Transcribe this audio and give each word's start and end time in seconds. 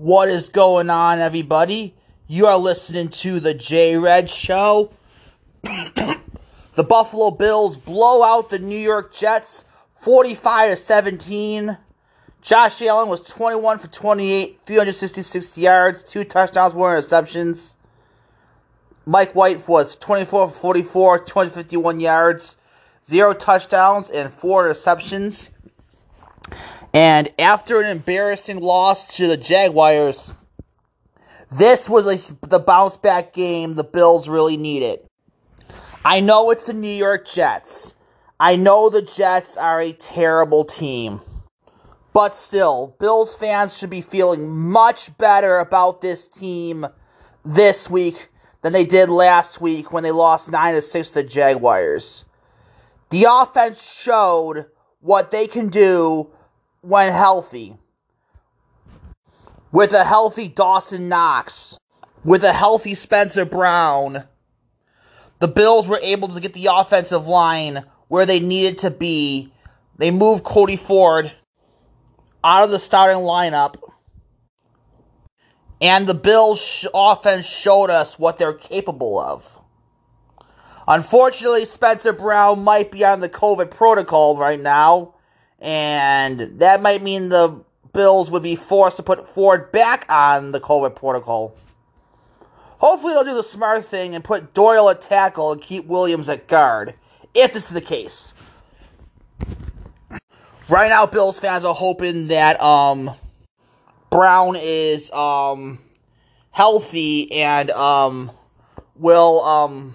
What 0.00 0.30
is 0.30 0.48
going 0.48 0.88
on, 0.88 1.18
everybody? 1.18 1.94
You 2.26 2.46
are 2.46 2.56
listening 2.56 3.10
to 3.10 3.38
the 3.38 3.52
J 3.52 3.98
Red 3.98 4.30
Show. 4.30 4.90
the 5.62 6.84
Buffalo 6.88 7.30
Bills 7.30 7.76
blow 7.76 8.22
out 8.22 8.48
the 8.48 8.58
New 8.58 8.78
York 8.78 9.12
Jets 9.12 9.66
45 10.00 10.70
to 10.70 10.76
17. 10.78 11.76
Josh 12.40 12.80
Allen 12.80 13.10
was 13.10 13.20
21 13.20 13.78
for 13.78 13.88
28, 13.88 14.60
366 14.64 15.58
yards, 15.58 16.02
two 16.02 16.24
touchdowns, 16.24 16.72
one 16.72 16.96
interceptions. 16.96 17.74
Mike 19.04 19.34
White 19.34 19.68
was 19.68 19.96
24 19.96 20.48
for 20.48 20.54
44, 20.54 21.18
251 21.26 22.00
yards, 22.00 22.56
zero 23.06 23.34
touchdowns, 23.34 24.08
and 24.08 24.32
four 24.32 24.66
interceptions. 24.66 25.50
And 26.92 27.30
after 27.38 27.80
an 27.80 27.88
embarrassing 27.88 28.60
loss 28.60 29.16
to 29.16 29.28
the 29.28 29.36
Jaguars, 29.36 30.34
this 31.56 31.88
was 31.88 32.06
a, 32.06 32.48
the 32.48 32.58
bounce 32.58 32.96
back 32.96 33.32
game 33.32 33.74
the 33.74 33.84
Bills 33.84 34.28
really 34.28 34.56
needed. 34.56 35.00
I 36.04 36.20
know 36.20 36.50
it's 36.50 36.66
the 36.66 36.72
New 36.72 36.88
York 36.88 37.28
Jets. 37.28 37.94
I 38.38 38.56
know 38.56 38.88
the 38.88 39.02
Jets 39.02 39.56
are 39.56 39.80
a 39.80 39.92
terrible 39.92 40.64
team. 40.64 41.20
But 42.12 42.34
still, 42.34 42.96
Bills 42.98 43.36
fans 43.36 43.76
should 43.76 43.90
be 43.90 44.00
feeling 44.00 44.48
much 44.48 45.16
better 45.16 45.58
about 45.58 46.00
this 46.00 46.26
team 46.26 46.86
this 47.44 47.88
week 47.88 48.30
than 48.62 48.72
they 48.72 48.84
did 48.84 49.08
last 49.08 49.60
week 49.60 49.92
when 49.92 50.02
they 50.02 50.10
lost 50.10 50.50
9 50.50 50.74
to 50.74 50.82
6 50.82 51.08
to 51.08 51.14
the 51.14 51.22
Jaguars. 51.22 52.24
The 53.10 53.26
offense 53.28 53.82
showed 53.82 54.66
what 55.00 55.30
they 55.30 55.46
can 55.46 55.68
do 55.68 56.30
when 56.82 57.12
healthy. 57.12 57.76
With 59.72 59.92
a 59.92 60.04
healthy 60.04 60.48
Dawson 60.48 61.08
Knox, 61.08 61.78
with 62.24 62.42
a 62.44 62.52
healthy 62.52 62.94
Spencer 62.94 63.44
Brown, 63.44 64.24
the 65.38 65.48
Bills 65.48 65.86
were 65.86 66.00
able 66.02 66.28
to 66.28 66.40
get 66.40 66.52
the 66.54 66.68
offensive 66.72 67.26
line 67.26 67.84
where 68.08 68.26
they 68.26 68.40
needed 68.40 68.78
to 68.78 68.90
be. 68.90 69.52
They 69.96 70.10
moved 70.10 70.44
Cody 70.44 70.76
Ford 70.76 71.32
out 72.42 72.64
of 72.64 72.70
the 72.70 72.78
starting 72.78 73.22
lineup. 73.22 73.76
And 75.80 76.06
the 76.06 76.14
Bills 76.14 76.86
offense 76.92 77.46
showed 77.46 77.90
us 77.90 78.18
what 78.18 78.36
they're 78.36 78.52
capable 78.52 79.18
of. 79.18 79.58
Unfortunately, 80.86 81.64
Spencer 81.64 82.12
Brown 82.12 82.64
might 82.64 82.90
be 82.90 83.04
on 83.04 83.20
the 83.20 83.28
COVID 83.28 83.70
protocol 83.70 84.36
right 84.36 84.60
now, 84.60 85.14
and 85.60 86.40
that 86.60 86.80
might 86.80 87.02
mean 87.02 87.28
the 87.28 87.62
Bills 87.92 88.30
would 88.30 88.42
be 88.42 88.56
forced 88.56 88.96
to 88.98 89.02
put 89.02 89.28
Ford 89.28 89.72
back 89.72 90.06
on 90.08 90.52
the 90.52 90.60
COVID 90.60 90.94
protocol. 90.94 91.54
Hopefully, 92.78 93.14
they'll 93.14 93.24
do 93.24 93.34
the 93.34 93.42
smart 93.42 93.84
thing 93.84 94.14
and 94.14 94.24
put 94.24 94.54
Doyle 94.54 94.88
at 94.88 95.00
tackle 95.00 95.52
and 95.52 95.60
keep 95.60 95.86
Williams 95.86 96.28
at 96.28 96.46
guard, 96.46 96.94
if 97.34 97.52
this 97.52 97.66
is 97.66 97.74
the 97.74 97.80
case. 97.80 98.32
Right 100.68 100.88
now, 100.88 101.06
Bills 101.06 101.40
fans 101.40 101.64
are 101.64 101.74
hoping 101.74 102.28
that 102.28 102.60
um, 102.62 103.10
Brown 104.08 104.56
is 104.56 105.10
um, 105.10 105.80
healthy 106.52 107.32
and 107.32 107.70
um, 107.72 108.30
will 108.94 109.44
um, 109.44 109.94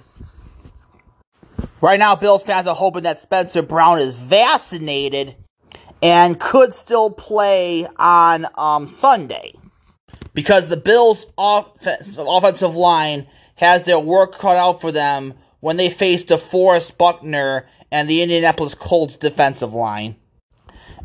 Right 1.81 1.99
now, 1.99 2.15
Bills 2.15 2.41
fans 2.41 2.67
are 2.67 2.75
hoping 2.75 3.03
that 3.03 3.19
Spencer 3.19 3.61
Brown 3.61 3.99
is 3.99 4.15
vaccinated 4.15 5.35
and 6.01 6.39
could 6.39 6.73
still 6.73 7.09
play 7.09 7.87
on 7.97 8.45
um, 8.55 8.87
Sunday 8.87 9.53
because 10.33 10.67
the 10.67 10.77
Bills' 10.77 11.25
offensive 11.37 12.75
line 12.75 13.27
has 13.55 13.83
their 13.83 13.99
work 13.99 14.37
cut 14.37 14.57
out 14.57 14.81
for 14.81 14.91
them 14.91 15.33
when 15.61 15.77
they 15.77 15.89
face 15.89 16.25
DeForest 16.25 16.97
Buckner 16.97 17.67
and 17.91 18.09
the 18.09 18.21
Indianapolis 18.21 18.75
Colts 18.75 19.15
defensive 19.15 19.73
line. 19.73 20.15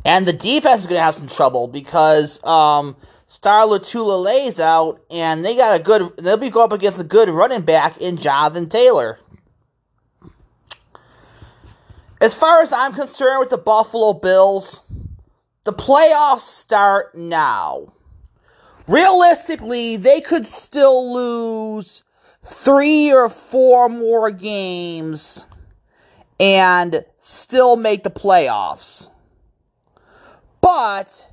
And 0.05 0.27
the 0.27 0.33
defense 0.33 0.83
is 0.83 0.87
going 0.87 0.99
to 0.99 1.05
have 1.05 1.15
some 1.15 1.29
trouble 1.29 1.69
because 1.69 2.43
um, 2.45 2.97
Star 3.29 3.67
Lotulelei 3.67 4.59
out, 4.59 5.01
and 5.11 5.45
they 5.45 5.55
got 5.55 5.79
a 5.79 5.83
good. 5.83 6.13
They'll 6.17 6.37
be 6.37 6.51
going 6.51 6.65
up 6.65 6.73
against 6.73 6.99
a 6.99 7.05
good 7.05 7.29
running 7.29 7.63
back 7.63 7.99
in 7.99 8.17
Jonathan 8.17 8.69
Taylor. 8.69 9.19
As 12.21 12.35
far 12.35 12.61
as 12.61 12.71
I'm 12.71 12.93
concerned 12.93 13.41
with 13.41 13.49
the 13.49 13.57
Buffalo 13.57 14.13
Bills, 14.13 14.83
the 15.65 15.73
playoffs 15.73 16.41
start 16.41 17.15
now. 17.15 17.95
Realistically, 18.87 19.97
they 19.97 20.21
could 20.21 20.47
still 20.47 21.15
lose 21.15 22.05
three 22.45 23.11
or 23.11 23.31
four 23.31 23.89
more 23.89 24.31
games 24.31 25.47
and 26.39 27.07
still 27.19 27.77
make 27.77 28.03
the 28.03 28.11
playoffs. 28.11 29.09
But 30.61 31.27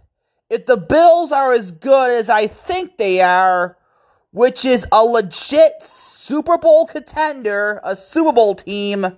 if 0.49 0.67
the 0.67 0.77
Bills 0.77 1.33
are 1.33 1.51
as 1.51 1.71
good 1.71 2.11
as 2.11 2.29
I 2.29 2.47
think 2.47 2.95
they 2.95 3.19
are, 3.19 3.77
which 4.31 4.63
is 4.63 4.85
a 4.93 5.03
legit 5.03 5.81
Super 5.81 6.57
Bowl 6.57 6.85
contender, 6.85 7.81
a 7.83 7.93
Super 7.95 8.31
Bowl 8.31 8.55
team, 8.55 9.17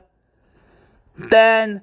then 1.20 1.82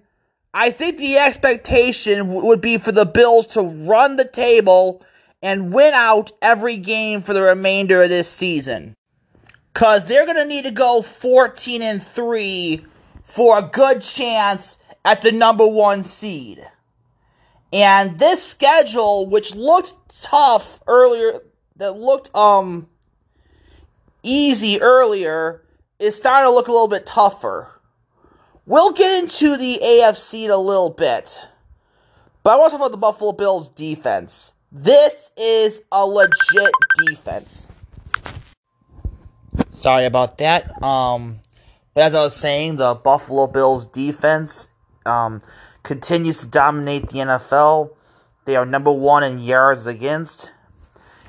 I 0.55 0.71
think 0.71 0.97
the 0.97 1.19
expectation 1.19 2.33
would 2.33 2.61
be 2.61 2.79
for 2.79 2.93
the 2.93 3.05
Bills 3.05 3.47
to 3.49 3.63
run 3.63 4.17
the 4.17 4.25
table 4.25 5.05
and 5.43 5.73
win 5.73 5.93
out 5.93 6.33
every 6.41 6.79
game 6.79 7.21
for 7.21 7.35
the 7.35 7.43
remainder 7.43 8.03
of 8.03 8.09
this 8.09 8.29
season. 8.29 8.95
Cuz 9.75 10.05
they're 10.07 10.25
going 10.25 10.39
to 10.39 10.47
need 10.47 10.65
to 10.65 10.71
go 10.71 11.03
14 11.03 11.83
and 11.83 12.03
3 12.03 12.87
for 13.23 13.59
a 13.59 13.63
good 13.63 14.01
chance 14.01 14.79
at 15.05 15.21
the 15.21 15.31
number 15.31 15.67
1 15.67 16.05
seed. 16.05 16.67
And 17.73 18.19
this 18.19 18.43
schedule 18.43 19.27
which 19.27 19.55
looked 19.55 19.93
tough 20.23 20.81
earlier 20.87 21.41
that 21.77 21.99
looked 21.99 22.35
um 22.35 22.89
easy 24.23 24.81
earlier 24.81 25.63
is 25.99 26.17
starting 26.17 26.49
to 26.49 26.55
look 26.55 26.69
a 26.69 26.73
little 26.73 26.89
bit 26.89 27.05
tougher. 27.05 27.71
We'll 28.69 28.93
get 28.93 29.23
into 29.23 29.57
the 29.57 29.79
AFC 29.81 30.47
in 30.47 30.51
a 30.51 30.57
little 30.57 30.91
bit. 30.91 31.39
But 32.43 32.51
I 32.51 32.57
want 32.57 32.73
to 32.73 32.79
talk 32.79 32.87
about 32.87 32.91
the 32.91 32.99
Buffalo 32.99 33.31
Bills 33.31 33.69
defense. 33.69 34.53
This 34.73 35.31
is 35.37 35.83
a 35.93 36.05
legit 36.05 36.73
defense. 37.07 37.69
Sorry 39.71 40.05
about 40.05 40.39
that. 40.39 40.83
Um, 40.83 41.39
but 41.95 42.03
as 42.03 42.15
I 42.17 42.25
was 42.25 42.35
saying, 42.35 42.79
the 42.79 42.97
Buffalo 42.97 43.47
Bills 43.47 43.87
defense 43.87 44.69
um, 45.05 45.43
continues 45.85 46.41
to 46.41 46.49
dominate 46.49 47.09
the 47.11 47.19
NFL. 47.19 47.91
They 48.47 48.57
are 48.57 48.67
number 48.67 48.91
one 48.91 49.23
in 49.23 49.39
yards 49.39 49.87
against. 49.87 50.51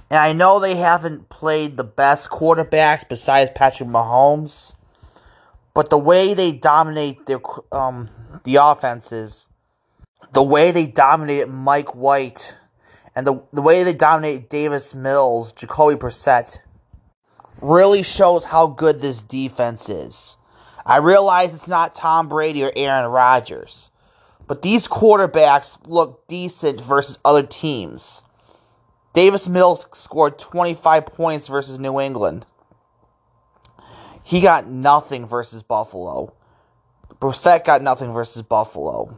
And 0.09 0.17
I 0.17 0.33
know 0.33 0.59
they 0.59 0.75
haven't 0.75 1.29
played 1.29 1.77
the 1.77 1.83
best 1.83 2.31
quarterbacks 2.31 3.07
besides 3.07 3.51
Patrick 3.53 3.89
Mahomes. 3.89 4.73
But 5.77 5.91
the 5.91 5.97
way 5.99 6.33
they 6.33 6.53
dominate 6.53 7.27
their 7.27 7.39
um 7.71 8.09
the 8.45 8.55
offenses, 8.55 9.47
the 10.33 10.41
way 10.41 10.71
they 10.71 10.87
dominated 10.87 11.49
Mike 11.49 11.93
White, 11.93 12.57
and 13.15 13.27
the 13.27 13.43
the 13.53 13.61
way 13.61 13.83
they 13.83 13.93
dominate 13.93 14.49
Davis 14.49 14.95
Mills, 14.95 15.51
Jacoby 15.51 15.93
Brissett, 15.93 16.61
really 17.61 18.01
shows 18.01 18.45
how 18.45 18.65
good 18.65 19.01
this 19.01 19.21
defense 19.21 19.87
is. 19.87 20.37
I 20.83 20.97
realize 20.97 21.53
it's 21.53 21.67
not 21.67 21.93
Tom 21.93 22.27
Brady 22.27 22.63
or 22.63 22.73
Aaron 22.75 23.11
Rodgers, 23.11 23.91
but 24.47 24.63
these 24.63 24.87
quarterbacks 24.87 25.77
look 25.85 26.27
decent 26.27 26.81
versus 26.81 27.19
other 27.23 27.43
teams. 27.43 28.23
Davis 29.13 29.47
Mills 29.47 29.85
scored 29.93 30.39
25 30.39 31.05
points 31.05 31.47
versus 31.47 31.77
New 31.77 31.99
England. 31.99 32.47
He 34.27 34.41
got 34.41 34.67
nothing 34.67 35.25
versus 35.25 35.63
Buffalo. 35.63 36.33
Brissett 37.21 37.63
got 37.63 37.81
nothing 37.81 38.11
versus 38.11 38.43
Buffalo. 38.43 39.17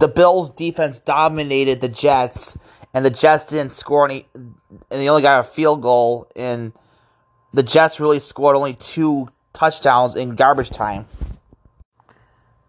The 0.00 0.08
Bills' 0.08 0.50
defense 0.50 0.98
dominated 0.98 1.80
the 1.80 1.88
Jets, 1.88 2.58
and 2.92 3.04
the 3.04 3.10
Jets 3.10 3.44
didn't 3.44 3.70
score 3.70 4.04
any, 4.04 4.26
and 4.34 4.56
they 4.90 5.08
only 5.08 5.22
got 5.22 5.38
a 5.38 5.44
field 5.44 5.80
goal, 5.80 6.28
and 6.34 6.72
the 7.54 7.62
Jets 7.62 8.00
really 8.00 8.18
scored 8.18 8.56
only 8.56 8.74
two 8.74 9.28
touchdowns 9.52 10.16
in 10.16 10.34
garbage 10.34 10.70
time. 10.70 11.06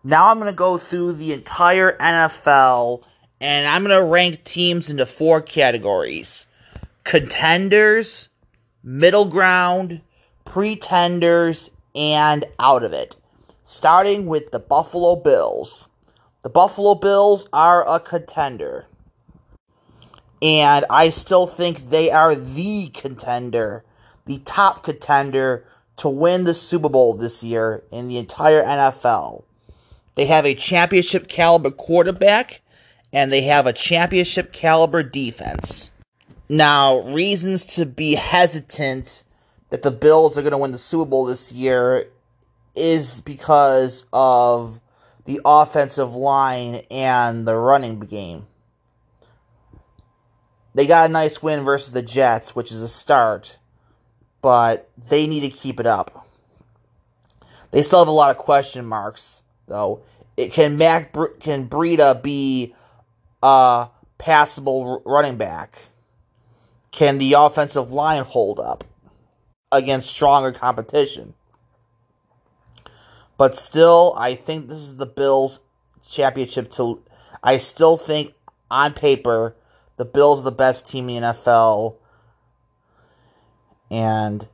Now 0.03 0.29
I'm 0.29 0.37
going 0.37 0.45
to 0.45 0.55
go 0.55 0.77
through 0.77 1.13
the 1.13 1.33
entire 1.33 1.97
NFL, 1.97 3.01
and 3.41 3.65
I'm 3.65 3.83
going 3.83 3.99
to 3.99 4.05
rank 4.05 4.43
teams 4.43 4.91
into 4.91 5.07
four 5.07 5.41
categories 5.41 6.45
contenders, 7.03 8.29
middle 8.83 9.25
ground, 9.25 10.01
pretenders, 10.47 11.69
and 11.95 12.45
out 12.59 12.83
of 12.83 12.93
it. 12.93 13.17
Starting 13.65 14.25
with 14.27 14.51
the 14.51 14.59
Buffalo 14.59 15.15
Bills. 15.15 15.87
The 16.43 16.49
Buffalo 16.49 16.95
Bills 16.95 17.49
are 17.51 17.87
a 17.87 17.99
contender. 17.99 18.85
And 20.41 20.85
I 20.89 21.09
still 21.09 21.47
think 21.47 21.89
they 21.89 22.11
are 22.11 22.35
the 22.35 22.89
contender, 22.93 23.83
the 24.25 24.37
top 24.39 24.83
contender 24.83 25.65
to 25.97 26.09
win 26.09 26.43
the 26.43 26.53
Super 26.53 26.89
Bowl 26.89 27.15
this 27.15 27.43
year 27.43 27.83
in 27.91 28.07
the 28.07 28.17
entire 28.17 28.63
NFL. 28.63 29.43
They 30.15 30.25
have 30.25 30.45
a 30.45 30.55
championship 30.55 31.27
caliber 31.27 31.71
quarterback 31.71 32.61
and 33.11 33.31
they 33.31 33.41
have 33.41 33.65
a 33.65 33.73
championship 33.73 34.53
caliber 34.53 35.03
defense. 35.03 35.91
Now, 36.49 37.01
reasons 37.01 37.65
to 37.75 37.85
be 37.85 38.15
hesitant 38.15 39.23
that 39.69 39.83
the 39.83 39.91
Bills 39.91 40.37
are 40.37 40.41
going 40.41 40.51
to 40.51 40.57
win 40.57 40.71
the 40.71 40.77
Super 40.77 41.09
Bowl 41.09 41.25
this 41.25 41.51
year 41.51 42.07
is 42.75 43.21
because 43.21 44.05
of 44.13 44.79
the 45.25 45.41
offensive 45.43 46.15
line 46.15 46.81
and 46.89 47.47
the 47.47 47.55
running 47.55 47.99
game. 47.99 48.47
They 50.73 50.85
got 50.85 51.09
a 51.09 51.11
nice 51.11 51.41
win 51.41 51.61
versus 51.61 51.91
the 51.91 52.03
Jets, 52.03 52.55
which 52.55 52.71
is 52.71 52.81
a 52.81 52.87
start, 52.87 53.57
but 54.41 54.89
they 55.09 55.27
need 55.27 55.41
to 55.41 55.49
keep 55.49 55.79
it 55.79 55.87
up. 55.87 56.27
They 57.71 57.81
still 57.81 57.99
have 57.99 58.07
a 58.07 58.11
lot 58.11 58.31
of 58.31 58.37
question 58.37 58.85
marks, 58.85 59.41
though. 59.67 60.01
It 60.37 60.53
can 60.53 60.77
Mac 60.77 61.13
can 61.39 61.67
Breida 61.67 62.21
be 62.21 62.75
a 63.41 63.89
passable 64.19 65.01
running 65.03 65.37
back? 65.37 65.77
Can 66.91 67.17
the 67.17 67.33
offensive 67.33 67.91
line 67.91 68.23
hold 68.23 68.59
up 68.59 68.83
against 69.71 70.09
stronger 70.09 70.51
competition? 70.51 71.33
But 73.37 73.55
still, 73.55 74.15
I 74.17 74.33
think 74.35 74.67
this 74.67 74.79
is 74.79 74.97
the 74.97 75.05
Bills' 75.05 75.59
championship. 76.03 76.71
To 76.71 77.01
I 77.43 77.57
still 77.57 77.97
think, 77.97 78.33
on 78.69 78.93
paper, 78.93 79.55
the 79.97 80.05
Bills 80.05 80.39
are 80.39 80.43
the 80.43 80.51
best 80.51 80.87
team 80.87 81.09
in 81.09 81.21
the 81.21 81.29
NFL. 81.29 81.95
And 83.89 84.47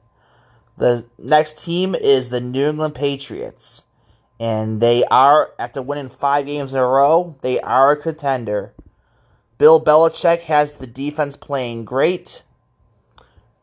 the 0.77 1.05
next 1.17 1.63
team 1.63 1.95
is 1.95 2.29
the 2.29 2.41
New 2.41 2.69
England 2.69 2.95
Patriots. 2.95 3.83
And 4.39 4.81
they 4.81 5.03
are, 5.05 5.51
after 5.57 5.81
winning 5.81 6.09
five 6.09 6.45
games 6.45 6.73
in 6.73 6.79
a 6.79 6.85
row, 6.85 7.35
they 7.41 7.59
are 7.61 7.91
a 7.91 7.97
contender. 7.97 8.73
Bill 9.57 9.81
Belichick 9.81 10.41
has 10.41 10.75
the 10.75 10.87
defense 10.87 11.37
playing 11.37 11.85
great. 11.85 12.43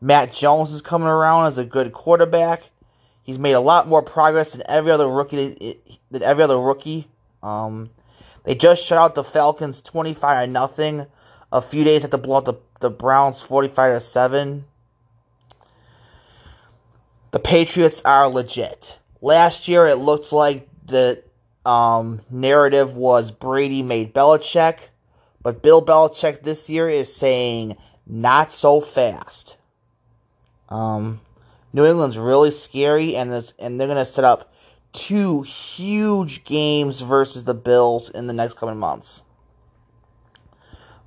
Mac 0.01 0.33
Jones 0.33 0.71
is 0.71 0.81
coming 0.81 1.07
around 1.07 1.45
as 1.45 1.59
a 1.59 1.63
good 1.63 1.93
quarterback. 1.93 2.63
He's 3.21 3.37
made 3.37 3.53
a 3.53 3.59
lot 3.59 3.87
more 3.87 4.01
progress 4.01 4.53
than 4.53 4.63
every 4.67 4.91
other 4.91 5.07
rookie 5.07 5.77
than 6.09 6.23
every 6.23 6.43
other 6.43 6.59
rookie. 6.59 7.07
Um, 7.43 7.91
they 8.43 8.55
just 8.55 8.83
shut 8.83 8.97
out 8.97 9.13
the 9.13 9.23
Falcons 9.23 9.81
twenty 9.83 10.15
five 10.15 10.47
to 10.47 10.51
nothing 10.51 11.05
a 11.51 11.61
few 11.61 11.83
days 11.83 12.03
after 12.03 12.17
blowing 12.17 12.37
out 12.37 12.45
the, 12.45 12.55
the 12.79 12.89
Browns 12.89 13.43
forty 13.43 13.67
five 13.67 13.93
to 13.93 13.99
seven. 13.99 14.65
The 17.29 17.39
Patriots 17.39 18.01
are 18.03 18.27
legit. 18.27 18.97
Last 19.21 19.67
year, 19.67 19.85
it 19.85 19.99
looked 19.99 20.33
like 20.33 20.67
the 20.87 21.23
um, 21.63 22.21
narrative 22.31 22.97
was 22.97 23.29
Brady 23.29 23.83
made 23.83 24.15
Belichick, 24.15 24.79
but 25.43 25.61
Bill 25.61 25.85
Belichick 25.85 26.41
this 26.41 26.69
year 26.71 26.89
is 26.89 27.15
saying 27.15 27.77
not 28.07 28.51
so 28.51 28.81
fast. 28.81 29.57
Um, 30.71 31.19
New 31.73 31.85
England's 31.85 32.17
really 32.17 32.51
scary, 32.51 33.15
and 33.15 33.31
and 33.59 33.79
they're 33.79 33.87
gonna 33.87 34.05
set 34.05 34.25
up 34.25 34.51
two 34.93 35.43
huge 35.43 36.43
games 36.43 37.01
versus 37.01 37.43
the 37.43 37.53
Bills 37.53 38.09
in 38.09 38.27
the 38.27 38.33
next 38.33 38.55
coming 38.55 38.77
months. 38.77 39.23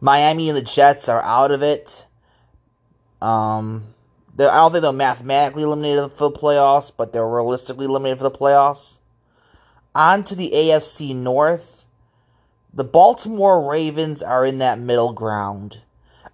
Miami 0.00 0.48
and 0.48 0.56
the 0.56 0.62
Jets 0.62 1.08
are 1.08 1.22
out 1.22 1.50
of 1.50 1.62
it. 1.62 2.06
Um, 3.20 3.94
I 4.38 4.42
don't 4.42 4.72
think 4.72 4.82
they're 4.82 4.92
mathematically 4.92 5.62
eliminated 5.62 6.12
for 6.12 6.30
the 6.30 6.38
playoffs, 6.38 6.92
but 6.94 7.12
they're 7.12 7.26
realistically 7.26 7.86
eliminated 7.86 8.18
for 8.18 8.24
the 8.24 8.30
playoffs. 8.30 8.98
On 9.94 10.24
to 10.24 10.34
the 10.34 10.50
AFC 10.52 11.14
North. 11.14 11.86
The 12.72 12.84
Baltimore 12.84 13.70
Ravens 13.70 14.22
are 14.22 14.44
in 14.44 14.58
that 14.58 14.80
middle 14.80 15.12
ground. 15.12 15.80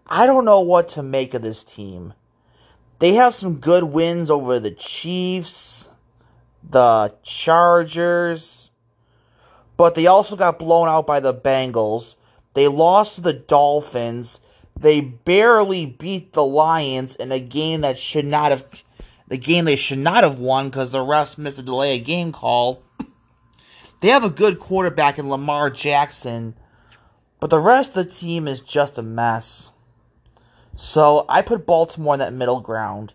I 0.06 0.24
don't 0.24 0.46
know 0.46 0.60
what 0.60 0.88
to 0.90 1.02
make 1.02 1.34
of 1.34 1.42
this 1.42 1.62
team. 1.62 2.14
They 3.00 3.14
have 3.14 3.34
some 3.34 3.56
good 3.56 3.84
wins 3.84 4.30
over 4.30 4.60
the 4.60 4.70
Chiefs, 4.70 5.88
the 6.62 7.14
Chargers, 7.22 8.70
but 9.78 9.94
they 9.94 10.06
also 10.06 10.36
got 10.36 10.58
blown 10.58 10.86
out 10.86 11.06
by 11.06 11.18
the 11.20 11.32
Bengals. 11.32 12.16
They 12.52 12.68
lost 12.68 13.14
to 13.14 13.20
the 13.22 13.32
Dolphins. 13.32 14.40
They 14.78 15.00
barely 15.00 15.86
beat 15.86 16.34
the 16.34 16.44
Lions 16.44 17.16
in 17.16 17.32
a 17.32 17.40
game 17.40 17.80
that 17.80 17.98
should 17.98 18.26
not 18.26 18.50
have 18.50 18.84
the 19.28 19.38
game 19.38 19.64
they 19.64 19.76
should 19.76 19.98
not 19.98 20.22
have 20.22 20.38
won 20.38 20.68
because 20.68 20.90
the 20.90 20.98
refs 20.98 21.38
missed 21.38 21.58
a 21.58 21.62
delay 21.62 21.96
a 21.96 22.00
game 22.00 22.32
call. 22.32 22.82
They 24.00 24.08
have 24.08 24.24
a 24.24 24.30
good 24.30 24.58
quarterback 24.58 25.18
in 25.18 25.30
Lamar 25.30 25.70
Jackson, 25.70 26.54
but 27.38 27.48
the 27.48 27.60
rest 27.60 27.96
of 27.96 28.04
the 28.04 28.10
team 28.10 28.46
is 28.46 28.60
just 28.60 28.98
a 28.98 29.02
mess. 29.02 29.72
So 30.82 31.26
I 31.28 31.42
put 31.42 31.66
Baltimore 31.66 32.14
in 32.14 32.20
that 32.20 32.32
middle 32.32 32.62
ground. 32.62 33.12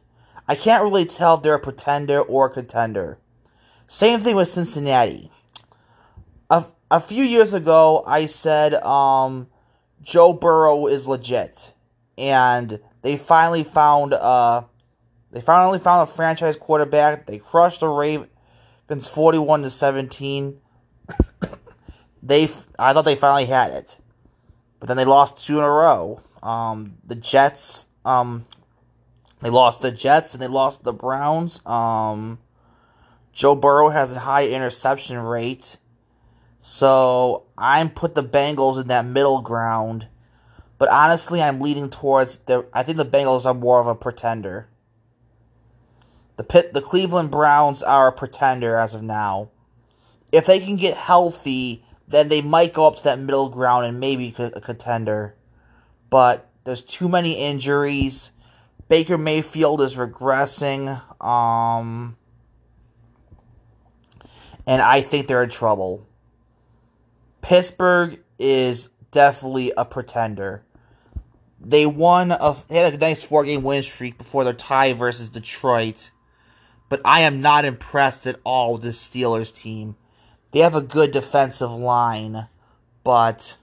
I 0.48 0.54
can't 0.54 0.84
really 0.84 1.04
tell 1.04 1.34
if 1.34 1.42
they're 1.42 1.56
a 1.56 1.60
pretender 1.60 2.22
or 2.22 2.46
a 2.46 2.50
contender. 2.52 3.18
Same 3.88 4.20
thing 4.20 4.36
with 4.36 4.50
Cincinnati. 4.50 5.32
A, 6.52 6.66
a 6.92 7.00
few 7.00 7.24
years 7.24 7.56
ago, 7.56 8.04
I 8.06 8.28
said 8.28 8.76
um, 8.76 9.48
Joe 10.04 10.32
Burrow 10.32 10.86
is 10.86 11.08
legit, 11.08 11.74
and 12.20 12.80
they 13.02 13.18
finally 13.18 13.64
found 13.64 14.14
uh, 14.14 14.62
they 15.32 15.42
finally 15.42 15.80
found 15.80 16.08
a 16.08 16.12
franchise 16.12 16.56
quarterback. 16.56 17.26
They 17.26 17.40
crushed 17.40 17.80
the 17.80 17.88
Ravens 17.88 19.08
forty-one 19.08 19.64
to 19.64 19.72
seventeen. 19.72 20.60
they, 22.22 22.44
I 22.78 22.94
thought 22.94 23.06
they 23.06 23.16
finally 23.16 23.46
had 23.46 23.72
it, 23.72 23.98
but 24.80 24.88
then 24.88 24.98
they 24.98 25.06
lost 25.06 25.44
two 25.44 25.58
in 25.58 25.64
a 25.64 25.70
row. 25.70 26.22
Um, 26.46 26.94
the 27.04 27.16
Jets, 27.16 27.88
um, 28.06 28.44
they 29.42 29.50
lost 29.50 29.82
the 29.82 29.90
Jets 29.90 30.34
and 30.34 30.42
they 30.42 30.48
lost 30.48 30.84
the 30.84 30.94
Browns. 30.94 31.60
Um, 31.66 32.38
Joe 33.34 33.56
Burrow 33.56 33.90
has 33.90 34.12
a 34.12 34.20
high 34.20 34.48
interception 34.48 35.18
rate. 35.18 35.78
So 36.62 37.46
I'm 37.58 37.90
put 37.90 38.14
the 38.14 38.24
Bengals 38.24 38.80
in 38.80 38.88
that 38.88 39.06
middle 39.06 39.42
ground. 39.42 40.08
But 40.78 40.90
honestly, 40.90 41.42
I'm 41.42 41.62
leading 41.62 41.90
towards 41.90 42.38
the. 42.38 42.66
I 42.74 42.84
think 42.84 42.98
the 42.98 43.06
Bengals 43.06 43.46
are 43.46 43.54
more 43.54 43.80
of 43.80 43.88
a 43.88 43.96
pretender. 43.96 44.68
The 46.38 46.44
pit, 46.44 46.74
the 46.74 46.82
Cleveland 46.82 47.32
Browns 47.32 47.82
are 47.82 48.08
a 48.08 48.12
pretender 48.12 48.76
as 48.76 48.94
of 48.94 49.02
now. 49.02 49.50
If 50.32 50.46
they 50.46 50.60
can 50.60 50.76
get 50.76 50.98
healthy, 50.98 51.86
then 52.08 52.28
they 52.28 52.42
might 52.42 52.74
go 52.74 52.88
up 52.88 52.98
to 52.98 53.04
that 53.06 53.20
middle 53.20 53.50
ground 53.50 53.86
and 53.86 54.00
maybe 54.00 54.36
a 54.38 54.60
contender 54.60 55.35
but 56.16 56.50
there's 56.64 56.82
too 56.82 57.10
many 57.10 57.34
injuries. 57.34 58.32
Baker 58.88 59.18
Mayfield 59.18 59.82
is 59.82 59.98
regressing. 59.98 60.88
Um, 61.22 62.16
and 64.66 64.82
I 64.82 65.02
think 65.02 65.28
they're 65.28 65.44
in 65.44 65.50
trouble. 65.50 66.08
Pittsburgh 67.42 68.22
is 68.40 68.88
definitely 69.12 69.74
a 69.76 69.84
pretender. 69.84 70.64
They 71.60 71.86
won 71.86 72.32
a 72.32 72.56
they 72.70 72.78
had 72.78 72.94
a 72.94 72.98
nice 72.98 73.22
four 73.22 73.44
game 73.44 73.64
win 73.64 73.84
streak 73.84 74.18
before 74.18 74.46
their 74.46 74.54
tie 74.54 74.94
versus 74.94 75.30
Detroit. 75.30 76.12
But 76.88 77.02
I 77.04 77.24
am 77.24 77.42
not 77.42 77.66
impressed 77.66 78.26
at 78.26 78.40
all 78.46 78.72
with 78.72 78.84
the 78.84 78.90
Steelers 78.92 79.54
team. 79.54 79.98
They 80.52 80.60
have 80.60 80.76
a 80.76 80.82
good 80.82 81.12
defensive 81.12 81.72
line, 81.72 82.48
but 83.04 83.58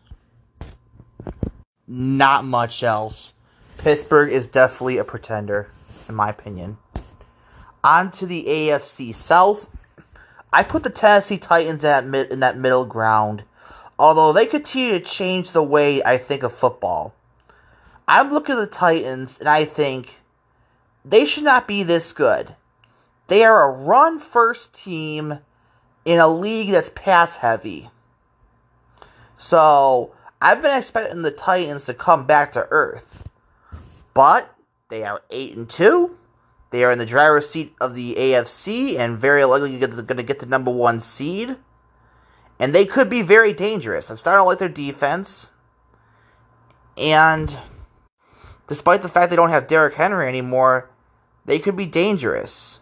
not 1.93 2.43
much 2.43 2.83
else. 2.83 3.35
Pittsburgh 3.77 4.33
is 4.33 4.47
definitely 4.47 4.97
a 4.97 5.05
pretender, 5.05 5.69
in 6.09 6.15
my 6.15 6.31
opinion. 6.31 6.79
On 7.85 8.11
to 8.13 8.25
the 8.25 8.45
AFC 8.45 9.15
South. 9.15 9.69
I 10.51 10.63
put 10.63 10.85
the 10.85 10.91
Tennessee 10.91 11.37
Titans 11.37 11.85
at 11.85 12.07
mid, 12.07 12.33
in 12.33 12.41
that 12.41 12.57
middle 12.57 12.87
ground, 12.87 13.45
although 13.99 14.33
they 14.33 14.47
continue 14.47 14.93
to 14.93 15.01
change 15.01 15.51
the 15.51 15.63
way 15.63 16.03
I 16.03 16.17
think 16.17 16.43
of 16.43 16.55
football. 16.55 17.15
I'm 18.09 18.31
looking 18.31 18.55
at 18.55 18.61
the 18.61 18.67
Titans 18.67 19.39
and 19.39 19.49
I 19.49 19.67
think 19.67 20.17
they 21.05 21.27
should 21.27 21.45
not 21.45 21.69
be 21.69 21.83
this 21.83 22.15
good. 22.15 22.55
They 23.27 23.45
are 23.45 23.69
a 23.69 23.73
run 23.73 24.19
first 24.19 24.73
team 24.73 25.41
in 26.07 26.19
a 26.19 26.29
league 26.29 26.71
that's 26.71 26.91
pass 26.91 27.37
heavy. 27.37 27.91
So 29.37 30.15
I've 30.43 30.61
been 30.61 30.77
expecting 30.77 31.23
the 31.23 31.31
Titans 31.31 31.87
to 31.87 31.95
come 31.95 32.27
back 32.27 32.51
to 32.53 32.67
earth, 32.73 33.23
but 34.13 34.53
they 34.89 35.05
are 35.05 35.23
eight 35.31 35.57
and 35.57 35.71
two. 35.71 36.19
They 36.71 36.83
are 36.83 36.91
in 36.91 36.99
the 36.99 37.07
driver's 37.07 37.49
seat 37.49 37.77
of 37.81 37.95
the 37.95 38.17
AFC 38.17 38.99
and 38.99 39.17
very 39.17 39.45
likely 39.45 39.79
going 39.79 40.17
to 40.17 40.23
get 40.25 40.41
the 40.41 40.47
number 40.47 40.73
one 40.73 40.99
seed. 40.99 41.55
And 42.59 42.75
they 42.75 42.87
could 42.87 43.09
be 43.09 43.23
very 43.23 43.53
dangerous. 43.53 44.11
I'm 44.11 44.17
starting 44.17 44.41
to 44.41 44.45
like 44.45 44.59
their 44.59 44.69
defense. 44.69 45.53
And 46.97 47.57
despite 48.67 49.03
the 49.03 49.09
fact 49.09 49.31
they 49.31 49.37
don't 49.37 49.51
have 49.51 49.69
Derrick 49.69 49.95
Henry 49.95 50.27
anymore, 50.27 50.91
they 51.45 51.61
could 51.61 51.77
be 51.77 51.87
dangerous. 51.87 52.81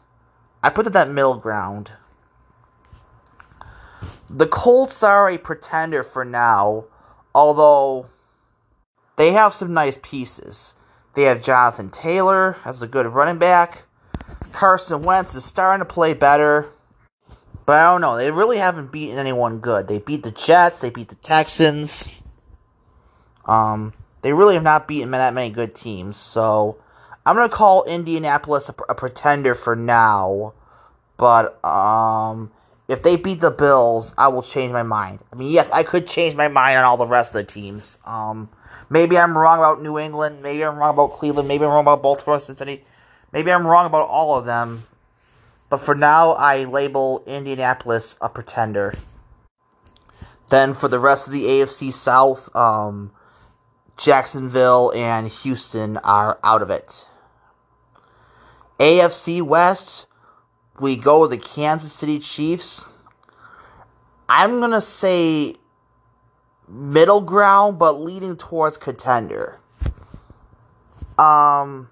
I 0.63 0.71
put 0.71 0.87
it 0.87 0.95
that 0.95 1.11
middle 1.11 1.37
ground. 1.37 1.93
The 4.31 4.47
Colts 4.47 5.03
are 5.03 5.29
a 5.29 5.37
pretender 5.37 6.03
for 6.03 6.25
now, 6.25 6.85
although 7.35 8.07
they 9.17 9.33
have 9.33 9.53
some 9.53 9.73
nice 9.73 9.99
pieces. 10.03 10.75
They 11.15 11.25
have 11.25 11.43
Jonathan 11.43 11.91
Taylor 11.91 12.57
as 12.65 12.83
a 12.83 12.87
good 12.87 13.07
running 13.07 13.39
back. 13.39 13.85
Carson 14.53 15.03
Wentz 15.03 15.35
is 15.35 15.45
starting 15.45 15.87
to 15.87 15.93
play 15.93 16.15
better. 16.15 16.69
But 17.67 17.77
I 17.77 17.85
don't 17.85 18.01
know. 18.01 18.17
They 18.17 18.31
really 18.31 18.59
haven't 18.59 18.93
beaten 18.93 19.19
anyone 19.19 19.61
good. 19.61 19.89
They 19.89 19.99
beat 19.99 20.23
the 20.23 20.31
Jets. 20.31 20.81
They 20.81 20.91
beat 20.91 21.09
the 21.09 21.15
Texans. 21.17 22.11
Um, 23.45 23.93
they 24.23 24.33
really 24.33 24.55
have 24.55 24.63
not 24.63 24.89
beaten 24.89 25.11
that 25.13 25.35
many 25.35 25.51
good 25.51 25.75
teams. 25.75 26.17
So 26.17 26.79
I'm 27.25 27.37
gonna 27.37 27.49
call 27.49 27.85
Indianapolis 27.85 28.69
a, 28.69 28.75
a 28.89 28.95
pretender 28.95 29.55
for 29.55 29.77
now. 29.77 30.55
But 31.17 31.63
um, 31.65 32.51
if 32.91 33.05
they 33.05 33.15
beat 33.15 33.41
the 33.41 33.53
Bills, 33.53 34.13
I 34.19 34.27
will 34.29 34.43
change 34.43 34.73
my 34.73 34.83
mind. 34.83 35.21
I 35.33 35.37
mean, 35.37 35.53
yes, 35.53 35.71
I 35.71 35.85
could 35.85 36.09
change 36.09 36.35
my 36.35 36.49
mind 36.49 36.77
on 36.77 36.83
all 36.83 36.97
the 36.97 37.07
rest 37.07 37.33
of 37.37 37.47
the 37.47 37.53
teams. 37.53 37.97
Um, 38.05 38.49
maybe 38.89 39.17
I'm 39.17 39.39
wrong 39.39 39.59
about 39.59 39.81
New 39.81 39.97
England. 39.97 40.43
Maybe 40.43 40.65
I'm 40.65 40.77
wrong 40.77 40.93
about 40.93 41.13
Cleveland. 41.13 41.47
Maybe 41.47 41.65
I'm 41.65 41.71
wrong 41.71 41.85
about 41.85 42.03
Baltimore, 42.03 42.41
Cincinnati. 42.41 42.85
Maybe 43.33 43.53
I'm 43.53 43.65
wrong 43.65 43.87
about 43.87 44.09
all 44.09 44.37
of 44.37 44.45
them. 44.45 44.83
But 45.69 45.79
for 45.79 45.95
now, 45.95 46.33
I 46.33 46.65
label 46.65 47.23
Indianapolis 47.29 48.17
a 48.21 48.29
pretender. 48.29 48.93
Then 50.49 50.75
for 50.75 50.89
the 50.89 50.99
rest 50.99 51.29
of 51.29 51.33
the 51.33 51.45
AFC 51.45 51.93
South, 51.93 52.55
um, 52.57 53.13
Jacksonville 53.97 54.93
and 54.97 55.29
Houston 55.29 55.97
are 55.99 56.41
out 56.43 56.61
of 56.61 56.71
it. 56.71 57.07
AFC 58.81 59.43
West, 59.43 60.07
we 60.81 60.97
go 60.97 61.21
with 61.21 61.31
the 61.31 61.39
Kansas 61.39 61.93
City 61.93 62.19
Chiefs. 62.19 62.85
I'm 64.29 64.59
going 64.59 64.71
to 64.71 64.81
say 64.81 65.57
middle 66.69 67.21
ground, 67.21 67.79
but 67.79 68.01
leading 68.01 68.37
towards 68.37 68.79
contender. 68.79 69.59
Um, 71.19 71.91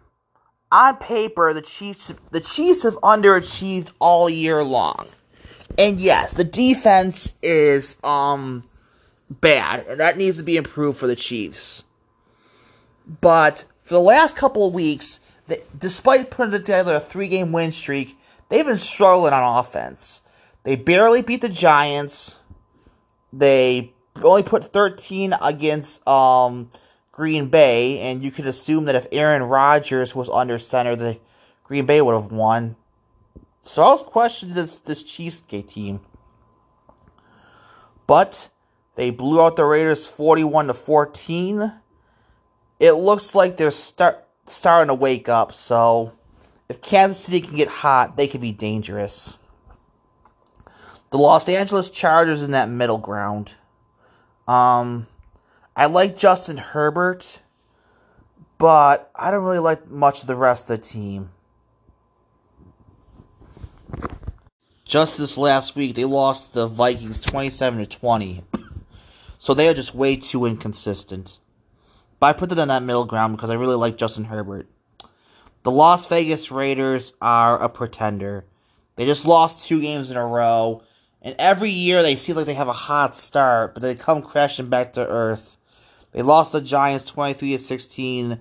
on 0.70 0.96
paper, 0.96 1.52
the 1.52 1.62
Chiefs 1.62 2.12
the 2.30 2.40
Chiefs 2.40 2.82
have 2.84 2.94
underachieved 2.96 3.92
all 3.98 4.28
year 4.28 4.62
long. 4.62 5.06
And 5.76 6.00
yes, 6.00 6.32
the 6.32 6.44
defense 6.44 7.34
is 7.42 7.96
um 8.02 8.64
bad, 9.30 9.86
and 9.86 10.00
that 10.00 10.16
needs 10.16 10.38
to 10.38 10.42
be 10.42 10.56
improved 10.56 10.98
for 10.98 11.06
the 11.06 11.16
Chiefs. 11.16 11.84
But 13.20 13.64
for 13.82 13.94
the 13.94 14.00
last 14.00 14.36
couple 14.36 14.66
of 14.66 14.74
weeks, 14.74 15.20
despite 15.78 16.30
putting 16.30 16.52
together 16.52 16.94
a 16.94 17.00
three-game 17.00 17.52
win 17.52 17.72
streak, 17.72 18.17
they've 18.48 18.66
been 18.66 18.76
struggling 18.76 19.32
on 19.32 19.58
offense. 19.58 20.22
They 20.64 20.76
barely 20.76 21.22
beat 21.22 21.40
the 21.40 21.48
Giants. 21.48 22.38
They 23.32 23.92
only 24.22 24.42
put 24.42 24.64
13 24.64 25.34
against 25.40 26.06
um 26.06 26.70
Green 27.12 27.48
Bay, 27.48 27.98
and 27.98 28.22
you 28.22 28.30
could 28.30 28.46
assume 28.46 28.84
that 28.84 28.94
if 28.94 29.08
Aaron 29.10 29.42
Rodgers 29.42 30.14
was 30.14 30.28
under 30.28 30.56
center, 30.56 30.94
the 30.94 31.18
Green 31.64 31.84
Bay 31.84 32.00
would 32.00 32.14
have 32.14 32.30
won. 32.30 32.76
So 33.64 33.82
I 33.82 33.90
was 33.90 34.02
questioning 34.02 34.54
this 34.54 34.78
this 34.78 35.02
team, 35.02 36.00
but 38.06 38.48
they 38.94 39.10
blew 39.10 39.42
out 39.42 39.56
the 39.56 39.64
Raiders 39.64 40.06
forty-one 40.06 40.68
to 40.68 40.74
fourteen. 40.74 41.72
It 42.78 42.92
looks 42.92 43.34
like 43.34 43.56
they're 43.56 43.72
start 43.72 44.24
starting 44.46 44.88
to 44.88 44.94
wake 44.94 45.28
up. 45.28 45.52
So 45.52 46.12
if 46.68 46.82
Kansas 46.82 47.18
City 47.18 47.40
can 47.40 47.56
get 47.56 47.68
hot, 47.68 48.16
they 48.16 48.28
could 48.28 48.40
be 48.40 48.52
dangerous. 48.52 49.38
The 51.10 51.18
Los 51.18 51.48
Angeles 51.48 51.88
Chargers 51.88 52.42
in 52.42 52.50
that 52.50 52.68
middle 52.68 52.98
ground. 52.98 53.54
Um, 54.46 55.06
I 55.74 55.86
like 55.86 56.18
Justin 56.18 56.58
Herbert, 56.58 57.40
but 58.58 59.10
I 59.14 59.30
don't 59.30 59.44
really 59.44 59.58
like 59.58 59.88
much 59.88 60.20
of 60.20 60.26
the 60.26 60.36
rest 60.36 60.68
of 60.68 60.76
the 60.76 60.86
team. 60.86 61.30
Just 64.84 65.18
this 65.18 65.36
last 65.36 65.76
week, 65.76 65.94
they 65.94 66.04
lost 66.04 66.54
the 66.54 66.66
Vikings 66.66 67.20
27 67.20 67.80
to 67.80 67.86
20. 67.86 68.42
so 69.38 69.54
they 69.54 69.68
are 69.68 69.74
just 69.74 69.94
way 69.94 70.16
too 70.16 70.46
inconsistent. 70.46 71.40
But 72.20 72.26
I 72.26 72.32
put 72.32 72.48
them 72.48 72.58
in 72.58 72.68
that 72.68 72.82
middle 72.82 73.04
ground 73.04 73.36
because 73.36 73.50
I 73.50 73.54
really 73.54 73.76
like 73.76 73.96
Justin 73.96 74.24
Herbert. 74.24 74.66
The 75.68 75.74
Las 75.74 76.06
Vegas 76.06 76.50
Raiders 76.50 77.12
are 77.20 77.62
a 77.62 77.68
pretender. 77.68 78.46
They 78.96 79.04
just 79.04 79.26
lost 79.26 79.66
two 79.66 79.82
games 79.82 80.10
in 80.10 80.16
a 80.16 80.26
row. 80.26 80.82
And 81.20 81.36
every 81.38 81.68
year 81.68 82.02
they 82.02 82.16
seem 82.16 82.36
like 82.36 82.46
they 82.46 82.54
have 82.54 82.68
a 82.68 82.72
hot 82.72 83.18
start, 83.18 83.74
but 83.74 83.82
they 83.82 83.94
come 83.94 84.22
crashing 84.22 84.70
back 84.70 84.94
to 84.94 85.06
earth. 85.06 85.58
They 86.12 86.22
lost 86.22 86.52
the 86.52 86.62
Giants 86.62 87.04
23 87.04 87.52
to 87.52 87.58
16 87.58 88.40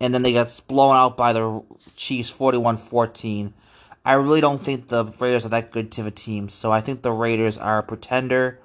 and 0.00 0.12
then 0.12 0.22
they 0.22 0.32
got 0.32 0.60
blown 0.66 0.96
out 0.96 1.16
by 1.16 1.32
the 1.32 1.62
Chiefs 1.94 2.32
41-14. 2.32 3.52
I 4.04 4.14
really 4.14 4.40
don't 4.40 4.60
think 4.60 4.88
the 4.88 5.04
Raiders 5.20 5.46
are 5.46 5.50
that 5.50 5.70
good 5.70 5.96
of 5.96 6.08
a 6.08 6.10
team, 6.10 6.48
so 6.48 6.72
I 6.72 6.80
think 6.80 7.02
the 7.02 7.12
Raiders 7.12 7.56
are 7.56 7.78
a 7.78 7.82
pretender 7.84 8.58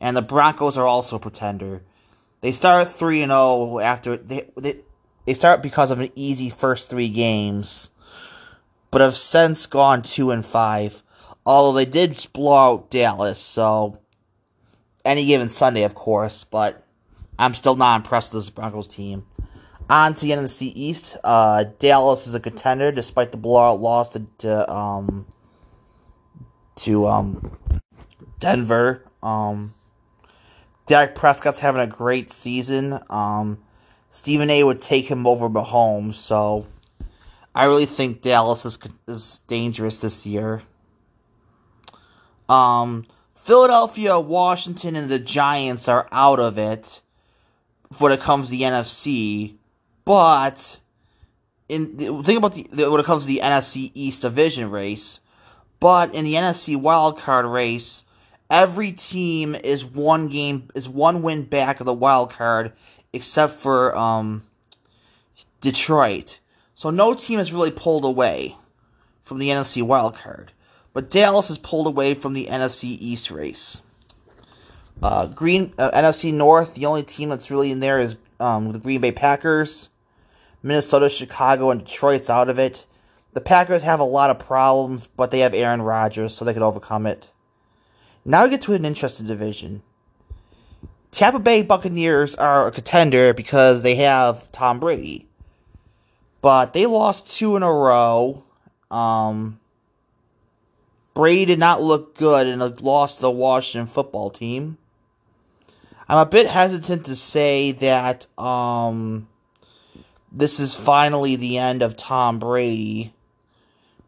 and 0.00 0.16
the 0.16 0.22
Broncos 0.22 0.76
are 0.76 0.88
also 0.88 1.14
a 1.14 1.20
pretender. 1.20 1.84
They 2.40 2.50
start 2.50 2.90
3 2.90 3.22
and 3.22 3.30
0 3.30 3.78
after 3.78 4.16
they, 4.16 4.50
they 4.56 4.80
they 5.24 5.34
start 5.34 5.62
because 5.62 5.90
of 5.90 6.00
an 6.00 6.10
easy 6.14 6.50
first 6.50 6.90
3 6.90 7.08
games, 7.08 7.90
but 8.90 9.00
have 9.00 9.16
since 9.16 9.66
gone 9.66 10.02
2 10.02 10.30
and 10.30 10.44
5. 10.44 11.02
Although 11.44 11.76
they 11.76 11.84
did 11.84 12.26
blow 12.32 12.74
out 12.74 12.90
Dallas, 12.90 13.38
so 13.38 13.98
any 15.04 15.26
given 15.26 15.48
Sunday, 15.48 15.82
of 15.82 15.94
course, 15.94 16.44
but 16.44 16.86
I'm 17.38 17.54
still 17.54 17.76
not 17.76 17.96
impressed 17.96 18.32
with 18.32 18.44
this 18.44 18.50
Broncos 18.50 18.86
team. 18.86 19.26
On 19.90 20.14
to 20.14 20.20
the 20.20 20.30
NFC 20.30 20.72
East, 20.74 21.16
uh, 21.24 21.64
Dallas 21.78 22.26
is 22.26 22.34
a 22.34 22.40
contender 22.40 22.92
despite 22.92 23.32
the 23.32 23.38
blowout 23.38 23.80
loss 23.80 24.10
to, 24.10 24.20
to 24.38 24.72
um 24.72 25.26
to 26.76 27.06
um 27.06 27.58
Denver. 28.38 29.04
Um, 29.22 29.74
Dak 30.86 31.14
Prescott's 31.14 31.58
having 31.58 31.80
a 31.80 31.86
great 31.86 32.30
season. 32.30 32.98
Um, 33.10 33.62
Stephen 34.12 34.50
A. 34.50 34.62
would 34.62 34.82
take 34.82 35.10
him 35.10 35.26
over 35.26 35.48
Mahomes, 35.48 36.16
so 36.16 36.66
I 37.54 37.64
really 37.64 37.86
think 37.86 38.20
Dallas 38.20 38.66
is 38.66 38.78
is 39.08 39.40
dangerous 39.46 40.02
this 40.02 40.26
year. 40.26 40.60
Um, 42.46 43.06
Philadelphia, 43.34 44.20
Washington, 44.20 44.96
and 44.96 45.08
the 45.08 45.18
Giants 45.18 45.88
are 45.88 46.06
out 46.12 46.40
of 46.40 46.58
it 46.58 47.00
when 47.96 48.12
it 48.12 48.20
comes 48.20 48.50
to 48.50 48.50
the 48.50 48.64
NFC, 48.64 49.54
but 50.04 50.78
in 51.70 51.96
think 51.96 52.36
about 52.36 52.52
the 52.52 52.66
when 52.90 53.00
it 53.00 53.06
comes 53.06 53.22
to 53.22 53.28
the 53.28 53.40
NFC 53.42 53.92
East 53.94 54.20
division 54.20 54.70
race, 54.70 55.22
but 55.80 56.14
in 56.14 56.26
the 56.26 56.34
NFC 56.34 56.78
wild 56.78 57.18
card 57.18 57.46
race, 57.46 58.04
every 58.50 58.92
team 58.92 59.54
is 59.54 59.86
one 59.86 60.28
game 60.28 60.68
is 60.74 60.86
one 60.86 61.22
win 61.22 61.44
back 61.44 61.80
of 61.80 61.86
the 61.86 61.94
wild 61.94 62.28
card 62.28 62.72
except 63.12 63.54
for 63.54 63.96
um, 63.96 64.42
Detroit. 65.60 66.38
So 66.74 66.90
no 66.90 67.14
team 67.14 67.38
has 67.38 67.52
really 67.52 67.70
pulled 67.70 68.04
away 68.04 68.56
from 69.22 69.38
the 69.38 69.48
NFC 69.48 69.82
wildcard. 69.82 70.48
but 70.92 71.10
Dallas 71.10 71.48
has 71.48 71.58
pulled 71.58 71.86
away 71.86 72.14
from 72.14 72.34
the 72.34 72.46
NFC 72.46 72.84
East 73.00 73.30
race. 73.30 73.80
Uh, 75.02 75.26
Green 75.26 75.72
uh, 75.78 75.90
NFC 75.92 76.32
North, 76.32 76.74
the 76.74 76.86
only 76.86 77.02
team 77.02 77.28
that's 77.28 77.50
really 77.50 77.70
in 77.70 77.80
there 77.80 77.98
is 77.98 78.16
um, 78.38 78.72
the 78.72 78.78
Green 78.78 79.00
Bay 79.00 79.12
Packers. 79.12 79.88
Minnesota, 80.62 81.10
Chicago, 81.10 81.70
and 81.70 81.84
Detroit's 81.84 82.30
out 82.30 82.48
of 82.48 82.58
it. 82.58 82.86
The 83.32 83.40
Packers 83.40 83.82
have 83.82 84.00
a 84.00 84.04
lot 84.04 84.30
of 84.30 84.38
problems, 84.38 85.06
but 85.06 85.30
they 85.30 85.40
have 85.40 85.54
Aaron 85.54 85.82
Rodgers, 85.82 86.34
so 86.34 86.44
they 86.44 86.52
can 86.52 86.62
overcome 86.62 87.06
it. 87.06 87.32
Now 88.24 88.44
we 88.44 88.50
get 88.50 88.60
to 88.62 88.74
an 88.74 88.84
interesting 88.84 89.26
division. 89.26 89.82
Tampa 91.12 91.38
Bay 91.38 91.62
Buccaneers 91.62 92.34
are 92.34 92.66
a 92.66 92.72
contender 92.72 93.34
because 93.34 93.82
they 93.82 93.96
have 93.96 94.50
Tom 94.50 94.80
Brady. 94.80 95.26
But 96.40 96.72
they 96.72 96.86
lost 96.86 97.36
two 97.36 97.54
in 97.54 97.62
a 97.62 97.72
row. 97.72 98.42
Um, 98.90 99.60
Brady 101.14 101.44
did 101.44 101.58
not 101.58 101.82
look 101.82 102.16
good 102.16 102.46
and 102.46 102.80
lost 102.80 103.20
the 103.20 103.30
Washington 103.30 103.86
football 103.86 104.30
team. 104.30 104.78
I'm 106.08 106.18
a 106.18 106.26
bit 106.26 106.46
hesitant 106.46 107.06
to 107.06 107.14
say 107.14 107.72
that 107.72 108.26
um, 108.38 109.28
this 110.32 110.58
is 110.58 110.74
finally 110.74 111.36
the 111.36 111.58
end 111.58 111.82
of 111.82 111.96
Tom 111.96 112.38
Brady 112.38 113.12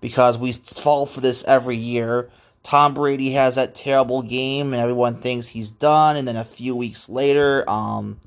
because 0.00 0.38
we 0.38 0.52
fall 0.52 1.04
for 1.04 1.20
this 1.20 1.44
every 1.44 1.76
year. 1.76 2.30
Tom 2.64 2.94
Brady 2.94 3.30
has 3.32 3.54
that 3.54 3.74
terrible 3.74 4.22
game, 4.22 4.72
and 4.72 4.82
everyone 4.82 5.16
thinks 5.16 5.46
he's 5.46 5.70
done. 5.70 6.16
And 6.16 6.26
then 6.26 6.36
a 6.36 6.44
few 6.44 6.74
weeks 6.74 7.08
later, 7.08 7.68
um, 7.68 8.18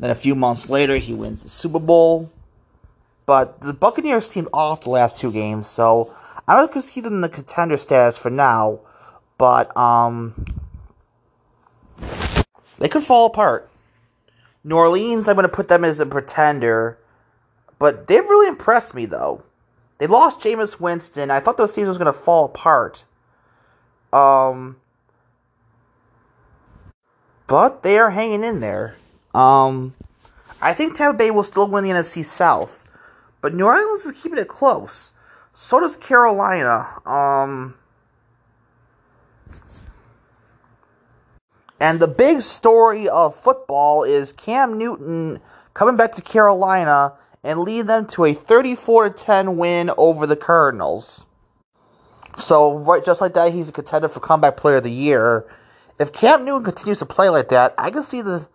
then 0.00 0.10
a 0.10 0.16
few 0.16 0.34
months 0.34 0.68
later, 0.68 0.96
he 0.96 1.14
wins 1.14 1.44
the 1.44 1.48
Super 1.48 1.78
Bowl. 1.78 2.30
But 3.26 3.60
the 3.60 3.72
Buccaneers 3.72 4.28
seemed 4.28 4.48
off 4.52 4.82
the 4.82 4.90
last 4.90 5.18
two 5.18 5.30
games, 5.30 5.68
so 5.68 6.12
I 6.48 6.56
don't 6.56 6.72
keep 6.88 7.04
them 7.04 7.14
in 7.14 7.20
the 7.20 7.28
contender 7.28 7.76
status 7.76 8.18
for 8.18 8.28
now. 8.28 8.80
But 9.38 9.74
um, 9.76 10.44
they 12.78 12.88
could 12.88 13.04
fall 13.04 13.26
apart. 13.26 13.70
New 14.64 14.74
Orleans, 14.74 15.28
I'm 15.28 15.36
going 15.36 15.48
to 15.48 15.48
put 15.48 15.68
them 15.68 15.84
as 15.84 16.00
a 16.00 16.06
pretender, 16.06 16.98
but 17.78 18.08
they've 18.08 18.28
really 18.28 18.48
impressed 18.48 18.94
me 18.94 19.06
though. 19.06 19.44
They 19.98 20.08
lost 20.08 20.40
Jameis 20.40 20.80
Winston. 20.80 21.30
I 21.30 21.40
thought 21.40 21.56
those 21.56 21.72
teams 21.72 21.88
was 21.88 21.98
going 21.98 22.12
to 22.12 22.18
fall 22.18 22.46
apart. 22.46 23.04
Um, 24.12 24.76
but 27.46 27.82
they 27.82 27.98
are 27.98 28.10
hanging 28.10 28.44
in 28.44 28.60
there. 28.60 28.96
Um, 29.34 29.94
I 30.60 30.74
think 30.74 30.94
Tampa 30.94 31.16
Bay 31.16 31.30
will 31.30 31.44
still 31.44 31.68
win 31.68 31.84
the 31.84 31.90
NFC 31.90 32.24
South, 32.24 32.84
but 33.40 33.54
New 33.54 33.64
Orleans 33.64 34.04
is 34.04 34.20
keeping 34.20 34.38
it 34.38 34.48
close. 34.48 35.12
So 35.52 35.80
does 35.80 35.96
Carolina. 35.96 36.86
Um, 37.06 37.74
and 41.80 41.98
the 41.98 42.08
big 42.08 42.42
story 42.42 43.08
of 43.08 43.34
football 43.34 44.04
is 44.04 44.32
Cam 44.32 44.78
Newton 44.78 45.40
coming 45.74 45.96
back 45.96 46.12
to 46.12 46.22
Carolina 46.22 47.14
and 47.42 47.60
lead 47.60 47.86
them 47.86 48.06
to 48.08 48.26
a 48.26 48.34
34 48.34 49.10
10 49.10 49.56
win 49.56 49.90
over 49.96 50.26
the 50.26 50.36
Cardinals. 50.36 51.24
So, 52.40 52.78
right, 52.78 53.04
just 53.04 53.20
like 53.20 53.34
that, 53.34 53.52
he's 53.52 53.68
a 53.68 53.72
contender 53.72 54.08
for 54.08 54.20
Comeback 54.20 54.56
Player 54.56 54.76
of 54.76 54.84
the 54.84 54.90
Year. 54.90 55.46
If 55.98 56.12
Cam 56.12 56.44
Newton 56.44 56.64
continues 56.64 56.98
to 57.00 57.06
play 57.06 57.28
like 57.28 57.50
that, 57.50 57.74
I 57.78 57.90
can 57.90 58.02
see 58.02 58.22
the 58.22 58.48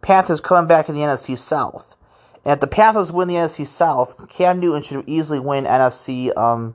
Panthers 0.00 0.40
coming 0.40 0.68
back 0.68 0.88
in 0.88 0.94
the 0.94 1.00
NFC 1.00 1.36
South. 1.36 1.96
And 2.44 2.52
if 2.52 2.60
the 2.60 2.66
Panthers 2.66 3.12
win 3.12 3.28
the 3.28 3.34
NFC 3.34 3.66
South, 3.66 4.28
Cam 4.28 4.60
Newton 4.60 4.82
should 4.82 5.08
easily 5.08 5.40
win 5.40 5.64
NFC. 5.64 6.36
Um, 6.36 6.74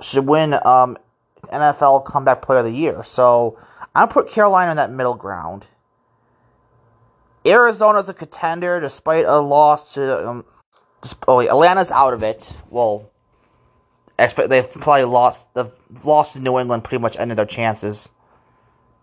should 0.00 0.26
win 0.26 0.54
um, 0.64 0.96
NFL 1.44 2.04
Comeback 2.04 2.42
Player 2.42 2.60
of 2.60 2.64
the 2.66 2.72
Year. 2.72 3.02
So 3.04 3.58
I'm 3.94 4.08
put 4.08 4.30
Carolina 4.30 4.70
in 4.72 4.76
that 4.76 4.90
middle 4.92 5.14
ground. 5.14 5.66
Arizona's 7.44 8.08
a 8.08 8.14
contender 8.14 8.80
despite 8.80 9.24
a 9.24 9.38
loss 9.38 9.94
to. 9.94 10.28
Um, 10.28 10.44
oh 11.28 11.40
Atlanta's 11.40 11.90
out 11.90 12.12
of 12.12 12.22
it. 12.22 12.52
Well, 12.70 13.10
expect 14.18 14.48
they've 14.48 14.70
probably 14.70 15.04
lost. 15.04 15.52
The 15.54 15.70
loss 16.04 16.34
to 16.34 16.40
New 16.40 16.58
England 16.58 16.84
pretty 16.84 17.02
much 17.02 17.18
ended 17.18 17.38
their 17.38 17.46
chances. 17.46 18.08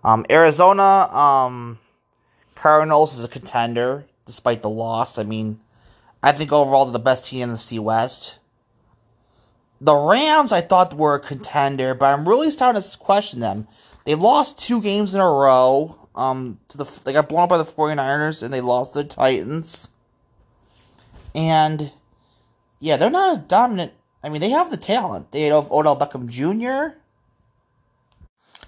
Um, 0.03 0.25
Arizona, 0.29 0.83
um, 1.13 1.79
Cardinals 2.55 3.17
is 3.17 3.23
a 3.23 3.29
contender 3.29 4.05
despite 4.25 4.61
the 4.61 4.69
loss. 4.69 5.17
I 5.17 5.23
mean, 5.23 5.59
I 6.21 6.31
think 6.31 6.51
overall 6.51 6.85
they're 6.85 6.93
the 6.93 6.99
best 6.99 7.25
team 7.25 7.43
in 7.43 7.51
the 7.51 7.57
C 7.57 7.79
West. 7.79 8.39
The 9.81 9.95
Rams, 9.95 10.53
I 10.53 10.61
thought 10.61 10.93
were 10.93 11.15
a 11.15 11.19
contender, 11.19 11.93
but 11.93 12.13
I'm 12.13 12.27
really 12.27 12.51
starting 12.51 12.81
to 12.81 12.97
question 12.97 13.41
them. 13.41 13.67
They 14.05 14.15
lost 14.15 14.57
two 14.57 14.81
games 14.81 15.13
in 15.13 15.21
a 15.21 15.25
row. 15.25 15.99
Um, 16.15 16.59
to 16.67 16.77
the 16.77 16.85
they 17.03 17.11
got 17.11 17.27
blown 17.27 17.43
up 17.43 17.49
by 17.49 17.57
the 17.57 17.63
49ers 17.63 18.43
and 18.43 18.53
they 18.53 18.61
lost 18.61 18.93
the 18.93 19.03
Titans. 19.03 19.89
And 21.33 21.91
yeah, 22.79 22.97
they're 22.97 23.09
not 23.09 23.31
as 23.31 23.39
dominant. 23.39 23.93
I 24.23 24.29
mean, 24.29 24.41
they 24.41 24.51
have 24.51 24.71
the 24.71 24.77
talent. 24.77 25.31
They 25.31 25.41
had 25.43 25.53
Odell 25.53 25.99
Beckham 25.99 26.27
Jr. 26.27 26.97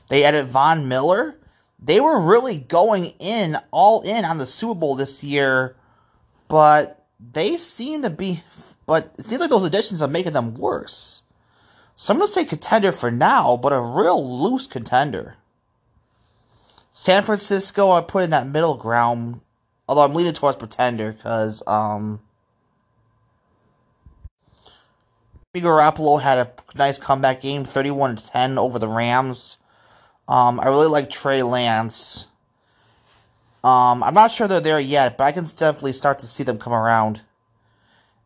They 0.10 0.24
added 0.24 0.46
Von 0.48 0.88
Miller. 0.88 1.38
They 1.80 2.00
were 2.00 2.20
really 2.20 2.58
going 2.58 3.14
in 3.20 3.58
all 3.72 4.02
in 4.02 4.26
on 4.26 4.38
the 4.38 4.46
Super 4.46 4.80
Bowl 4.80 4.96
this 4.96 5.24
year, 5.24 5.76
but 6.48 7.06
they 7.20 7.58
seem 7.58 8.02
to 8.02 8.10
be. 8.10 8.44
But 8.86 9.14
it 9.18 9.26
seems 9.26 9.42
like 9.42 9.50
those 9.50 9.64
additions 9.64 10.02
are 10.02 10.08
making 10.08 10.34
them 10.34 10.56
worse. 10.56 11.24
So 11.96 12.14
I'm 12.14 12.20
going 12.20 12.28
to 12.28 12.34
say 12.34 12.46
contender 12.46 12.92
for 12.92 13.10
now, 13.10 13.58
but 13.58 13.72
a 13.72 13.80
real 13.80 14.42
loose 14.42 14.68
contender. 14.68 15.38
San 16.92 17.24
Francisco, 17.24 17.92
I 17.92 18.02
put 18.02 18.24
in 18.24 18.30
that 18.32 18.48
middle 18.48 18.76
ground. 18.76 19.42
Although 19.88 20.04
I'm 20.04 20.14
leaning 20.14 20.34
towards 20.34 20.58
pretender 20.58 21.14
because 21.14 21.62
um, 21.68 22.22
Garoppolo 25.62 26.22
had 26.22 26.38
a 26.38 26.52
nice 26.76 26.98
comeback 26.98 27.42
game, 27.42 27.66
31 27.66 28.18
to 28.18 28.26
10 28.26 28.58
over 28.58 28.80
the 28.80 28.88
Rams. 28.88 29.58
Um, 30.28 30.60
I 30.60 30.66
really 30.68 30.88
like 30.88 31.10
Trey 31.10 31.44
Lance. 31.44 32.28
Um, 33.64 34.04
I'm 34.04 34.14
not 34.14 34.32
sure 34.32 34.48
they're 34.48 34.60
there 34.60 34.80
yet, 34.80 35.18
but 35.18 35.24
I 35.24 35.32
can 35.32 35.44
definitely 35.44 35.94
start 35.94 36.20
to 36.20 36.28
see 36.28 36.44
them 36.44 36.60
come 36.60 36.74
around. 36.74 37.22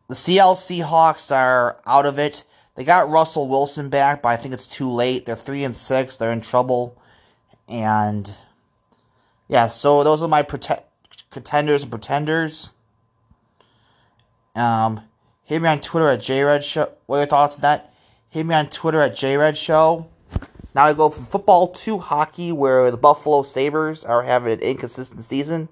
The 0.08 0.14
Seattle 0.14 0.54
Seahawks 0.54 1.34
are 1.34 1.78
out 1.86 2.04
of 2.04 2.18
it. 2.18 2.44
They 2.74 2.84
got 2.84 3.08
Russell 3.08 3.48
Wilson 3.48 3.88
back, 3.88 4.22
but 4.22 4.28
I 4.30 4.36
think 4.36 4.54
it's 4.54 4.66
too 4.66 4.90
late. 4.90 5.26
They're 5.26 5.36
three 5.36 5.64
and 5.64 5.76
six. 5.76 6.16
They're 6.16 6.32
in 6.32 6.40
trouble, 6.40 6.96
and 7.68 8.32
yeah, 9.48 9.68
so 9.68 10.04
those 10.04 10.22
are 10.22 10.28
my 10.28 10.42
prote- 10.42 10.82
contenders 11.30 11.82
and 11.82 11.92
pretenders. 11.92 12.72
Um, 14.54 15.00
hit 15.50 15.60
me 15.60 15.68
on 15.68 15.80
Twitter 15.80 16.08
at 16.08 16.20
JRed 16.20 16.62
Show. 16.62 16.92
What 17.06 17.16
are 17.16 17.18
your 17.18 17.26
thoughts 17.26 17.56
on 17.56 17.62
that? 17.62 17.92
Hit 18.28 18.46
me 18.46 18.54
on 18.54 18.68
Twitter 18.68 19.00
at 19.00 19.14
JRed 19.14 19.56
Show. 19.56 20.06
Now 20.76 20.84
I 20.84 20.92
go 20.92 21.10
from 21.10 21.26
football 21.26 21.66
to 21.66 21.98
hockey, 21.98 22.52
where 22.52 22.88
the 22.92 22.96
Buffalo 22.96 23.42
Sabres 23.42 24.04
are 24.04 24.22
having 24.22 24.52
an 24.52 24.60
inconsistent 24.60 25.24
season. 25.24 25.68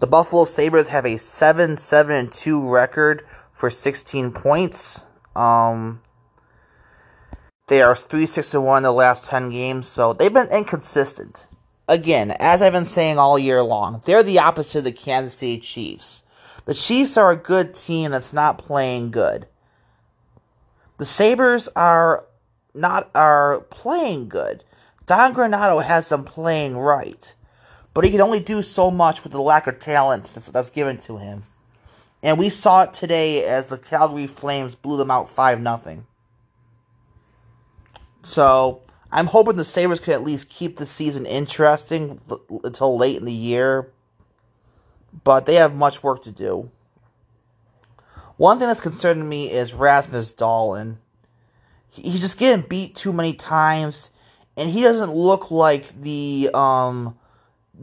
The 0.00 0.06
Buffalo 0.06 0.44
Sabres 0.44 0.88
have 0.88 1.06
a 1.06 1.16
7 1.16 1.76
7 1.76 2.28
2 2.28 2.68
record 2.68 3.24
for 3.50 3.70
16 3.70 4.32
points. 4.32 5.06
Um, 5.34 6.02
they 7.68 7.80
are 7.80 7.96
3 7.96 8.26
6 8.26 8.52
1 8.52 8.76
in 8.76 8.82
the 8.82 8.92
last 8.92 9.26
10 9.30 9.48
games, 9.48 9.88
so 9.88 10.12
they've 10.12 10.30
been 10.30 10.48
inconsistent 10.48 11.46
again, 11.88 12.32
as 12.38 12.60
I've 12.60 12.72
been 12.74 12.84
saying 12.84 13.18
all 13.18 13.38
year 13.38 13.62
long, 13.62 14.02
they're 14.04 14.22
the 14.22 14.40
opposite 14.40 14.80
of 14.80 14.84
the 14.84 14.92
Kansas 14.92 15.34
City 15.34 15.58
Chiefs. 15.58 16.24
The 16.68 16.74
Chiefs 16.74 17.16
are 17.16 17.30
a 17.30 17.36
good 17.36 17.72
team 17.72 18.10
that's 18.10 18.34
not 18.34 18.58
playing 18.58 19.10
good. 19.10 19.46
The 20.98 21.06
Sabres 21.06 21.66
are 21.74 22.26
not 22.74 23.08
are 23.14 23.62
playing 23.70 24.28
good. 24.28 24.62
Don 25.06 25.34
Granato 25.34 25.82
has 25.82 26.10
them 26.10 26.24
playing 26.24 26.76
right. 26.76 27.34
But 27.94 28.04
he 28.04 28.10
can 28.10 28.20
only 28.20 28.40
do 28.40 28.60
so 28.60 28.90
much 28.90 29.24
with 29.24 29.32
the 29.32 29.40
lack 29.40 29.66
of 29.66 29.78
talent 29.78 30.24
that's, 30.24 30.50
that's 30.50 30.68
given 30.68 30.98
to 30.98 31.16
him. 31.16 31.44
And 32.22 32.38
we 32.38 32.50
saw 32.50 32.82
it 32.82 32.92
today 32.92 33.46
as 33.46 33.68
the 33.68 33.78
Calgary 33.78 34.26
Flames 34.26 34.74
blew 34.74 34.98
them 34.98 35.10
out 35.10 35.30
5 35.30 35.62
0. 35.62 36.04
So, 38.24 38.82
I'm 39.10 39.26
hoping 39.26 39.56
the 39.56 39.64
Sabres 39.64 40.00
could 40.00 40.12
at 40.12 40.22
least 40.22 40.50
keep 40.50 40.76
the 40.76 40.84
season 40.84 41.24
interesting 41.24 42.20
until 42.62 42.98
late 42.98 43.16
in 43.16 43.24
the 43.24 43.32
year, 43.32 43.90
but 45.24 45.46
they 45.46 45.54
have 45.54 45.74
much 45.74 46.02
work 46.02 46.22
to 46.22 46.32
do. 46.32 46.70
One 48.36 48.58
thing 48.58 48.68
that's 48.68 48.80
concerning 48.80 49.28
me 49.28 49.50
is 49.50 49.74
Rasmus 49.74 50.32
Dahlin. 50.32 50.96
He's 51.90 52.20
just 52.20 52.38
getting 52.38 52.66
beat 52.68 52.94
too 52.94 53.12
many 53.12 53.34
times, 53.34 54.10
and 54.56 54.70
he 54.70 54.82
doesn't 54.82 55.12
look 55.12 55.50
like 55.50 55.88
the 56.00 56.50
um, 56.54 57.18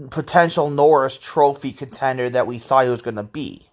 potential 0.09 0.69
Norris 0.69 1.17
Trophy 1.17 1.73
contender 1.73 2.29
that 2.29 2.47
we 2.47 2.57
thought 2.57 2.85
he 2.85 2.91
was 2.91 3.01
going 3.01 3.15
to 3.15 3.23
be. 3.23 3.67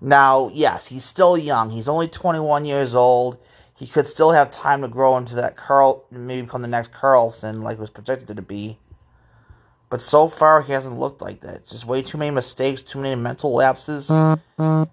Now, 0.00 0.50
yes, 0.52 0.88
he's 0.88 1.04
still 1.04 1.38
young. 1.38 1.70
He's 1.70 1.88
only 1.88 2.08
21 2.08 2.64
years 2.64 2.94
old 2.94 3.38
he 3.80 3.86
could 3.86 4.06
still 4.06 4.32
have 4.32 4.50
time 4.50 4.82
to 4.82 4.88
grow 4.88 5.16
into 5.16 5.34
that 5.36 5.56
Carl, 5.56 6.04
maybe 6.10 6.42
become 6.42 6.60
the 6.60 6.68
next 6.68 6.92
Karlsson, 6.92 7.62
like 7.62 7.78
it 7.78 7.80
was 7.80 7.88
projected 7.88 8.36
to 8.36 8.42
be. 8.42 8.78
But 9.90 10.00
so 10.00 10.28
far, 10.28 10.62
he 10.62 10.72
hasn't 10.72 10.98
looked 10.98 11.20
like 11.20 11.40
that. 11.40 11.56
It's 11.56 11.70
just 11.70 11.84
way 11.84 12.00
too 12.00 12.16
many 12.16 12.30
mistakes, 12.30 12.80
too 12.80 13.00
many 13.00 13.20
mental 13.20 13.52
lapses. 13.52 14.08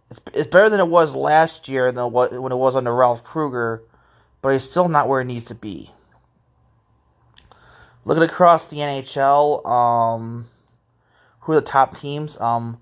It's, 0.09 0.19
it's 0.33 0.47
better 0.47 0.69
than 0.69 0.79
it 0.79 0.87
was 0.87 1.15
last 1.15 1.69
year 1.69 1.91
than 1.91 2.11
what 2.11 2.33
when 2.33 2.51
it 2.51 2.57
was 2.57 2.75
under 2.75 2.93
Ralph 2.93 3.23
Krueger, 3.23 3.83
but 4.41 4.53
he's 4.53 4.69
still 4.69 4.89
not 4.89 5.07
where 5.07 5.21
he 5.21 5.27
needs 5.27 5.45
to 5.45 5.55
be. 5.55 5.91
Looking 8.05 8.23
across 8.23 8.69
the 8.69 8.77
NHL, 8.77 9.65
um, 9.67 10.47
who 11.41 11.51
are 11.51 11.55
the 11.55 11.61
top 11.61 11.95
teams? 11.95 12.39
Um, 12.41 12.79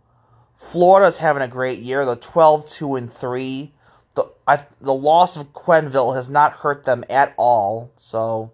Florida's 0.56 1.18
having 1.18 1.44
a 1.44 1.48
great 1.48 1.80
year. 1.80 2.06
They're 2.06 2.16
12 2.16 2.70
2 2.70 2.96
and 2.96 3.12
3 3.12 3.74
the 4.16 4.26
I, 4.48 4.66
the 4.82 4.94
loss 4.94 5.38
of 5.38 5.54
Quenneville 5.54 6.16
has 6.16 6.30
not 6.30 6.54
hurt 6.54 6.86
them 6.86 7.04
at 7.10 7.34
all. 7.38 7.92
So 7.98 8.54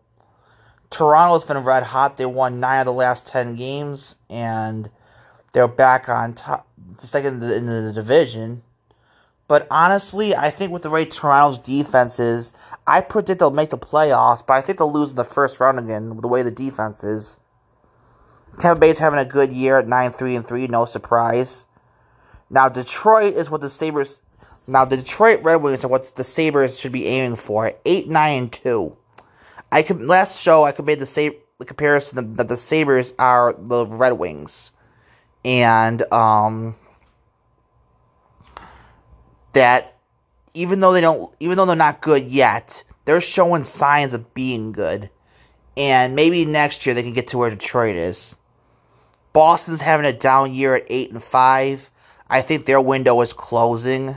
Toronto's 0.91 1.45
been 1.45 1.57
red 1.57 1.83
hot. 1.83 2.17
They 2.17 2.25
won 2.25 2.59
nine 2.59 2.81
of 2.81 2.85
the 2.85 2.93
last 2.93 3.25
ten 3.25 3.55
games, 3.55 4.17
and 4.29 4.89
they're 5.53 5.67
back 5.67 6.07
on 6.09 6.33
top, 6.33 6.67
second 6.97 7.35
in 7.35 7.39
the, 7.39 7.55
in 7.55 7.65
the 7.65 7.93
division. 7.93 8.61
But 9.47 9.67
honestly, 9.71 10.35
I 10.35 10.49
think 10.49 10.71
with 10.71 10.83
the 10.83 10.89
way 10.89 11.05
Toronto's 11.05 11.57
defense 11.59 12.19
is, 12.19 12.53
I 12.85 13.01
predict 13.01 13.39
they'll 13.39 13.51
make 13.51 13.69
the 13.69 13.77
playoffs. 13.77 14.45
But 14.45 14.53
I 14.53 14.61
think 14.61 14.77
they'll 14.77 14.93
lose 14.93 15.09
in 15.09 15.15
the 15.15 15.23
first 15.23 15.59
round 15.59 15.79
again 15.79 16.09
with 16.11 16.21
the 16.21 16.27
way 16.27 16.43
the 16.43 16.51
defense 16.51 17.03
is. 17.03 17.39
Tampa 18.59 18.79
Bay's 18.79 18.99
having 18.99 19.19
a 19.19 19.25
good 19.25 19.51
year 19.51 19.79
at 19.79 19.87
nine 19.87 20.11
three 20.11 20.35
and 20.35 20.45
three, 20.45 20.67
no 20.67 20.85
surprise. 20.85 21.65
Now 22.49 22.67
Detroit 22.67 23.35
is 23.35 23.49
what 23.49 23.61
the 23.61 23.69
Sabres. 23.69 24.21
Now 24.67 24.85
the 24.85 24.97
Detroit 24.97 25.41
Red 25.43 25.55
Wings 25.57 25.85
are 25.85 25.87
what 25.87 26.15
the 26.15 26.23
Sabres 26.23 26.77
should 26.77 26.91
be 26.91 27.07
aiming 27.07 27.37
for. 27.37 27.73
Eight, 27.85 28.09
nine, 28.09 28.43
and 28.43 28.51
two. 28.51 28.97
I 29.71 29.81
could 29.83 30.01
last 30.01 30.39
show 30.39 30.63
I 30.63 30.71
could 30.71 30.85
make 30.85 30.99
the 30.99 31.05
same 31.05 31.33
the 31.59 31.65
comparison 31.65 32.35
that 32.37 32.47
the 32.47 32.57
Sabres 32.57 33.13
are 33.19 33.53
the 33.57 33.85
Red 33.85 34.13
Wings, 34.13 34.71
and 35.45 36.01
um, 36.11 36.75
that 39.53 39.97
even 40.53 40.79
though 40.79 40.91
they 40.91 41.01
don't, 41.01 41.33
even 41.39 41.57
though 41.57 41.65
they're 41.65 41.75
not 41.75 42.01
good 42.01 42.25
yet, 42.25 42.83
they're 43.05 43.21
showing 43.21 43.63
signs 43.63 44.13
of 44.13 44.33
being 44.33 44.71
good, 44.71 45.09
and 45.77 46.15
maybe 46.15 46.45
next 46.45 46.85
year 46.85 46.95
they 46.95 47.03
can 47.03 47.13
get 47.13 47.27
to 47.27 47.37
where 47.37 47.49
Detroit 47.49 47.95
is. 47.95 48.35
Boston's 49.33 49.81
having 49.81 50.05
a 50.05 50.13
down 50.13 50.53
year 50.53 50.75
at 50.75 50.85
eight 50.89 51.11
and 51.11 51.23
five. 51.23 51.91
I 52.29 52.41
think 52.41 52.65
their 52.65 52.81
window 52.81 53.21
is 53.21 53.33
closing. 53.33 54.15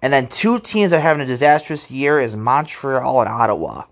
And 0.00 0.12
then 0.12 0.28
two 0.28 0.58
teams 0.60 0.92
are 0.92 1.00
having 1.00 1.22
a 1.22 1.26
disastrous 1.26 1.90
year 1.90 2.20
is 2.20 2.36
Montreal 2.36 3.20
and 3.20 3.28
Ottawa. 3.28 3.84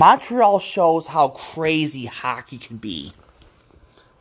Montreal 0.00 0.60
shows 0.60 1.06
how 1.06 1.28
crazy 1.28 2.06
hockey 2.06 2.56
can 2.56 2.78
be. 2.78 3.12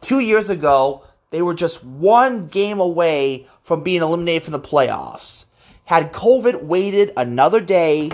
Two 0.01 0.19
years 0.19 0.49
ago, 0.49 1.05
they 1.29 1.41
were 1.41 1.53
just 1.53 1.81
one 1.85 2.47
game 2.47 2.81
away 2.81 3.47
from 3.61 3.81
being 3.81 4.01
eliminated 4.01 4.43
from 4.43 4.51
the 4.51 4.59
playoffs. 4.59 5.45
Had 5.85 6.11
COVID 6.11 6.63
waited 6.63 7.13
another 7.15 7.61
day 7.61 8.11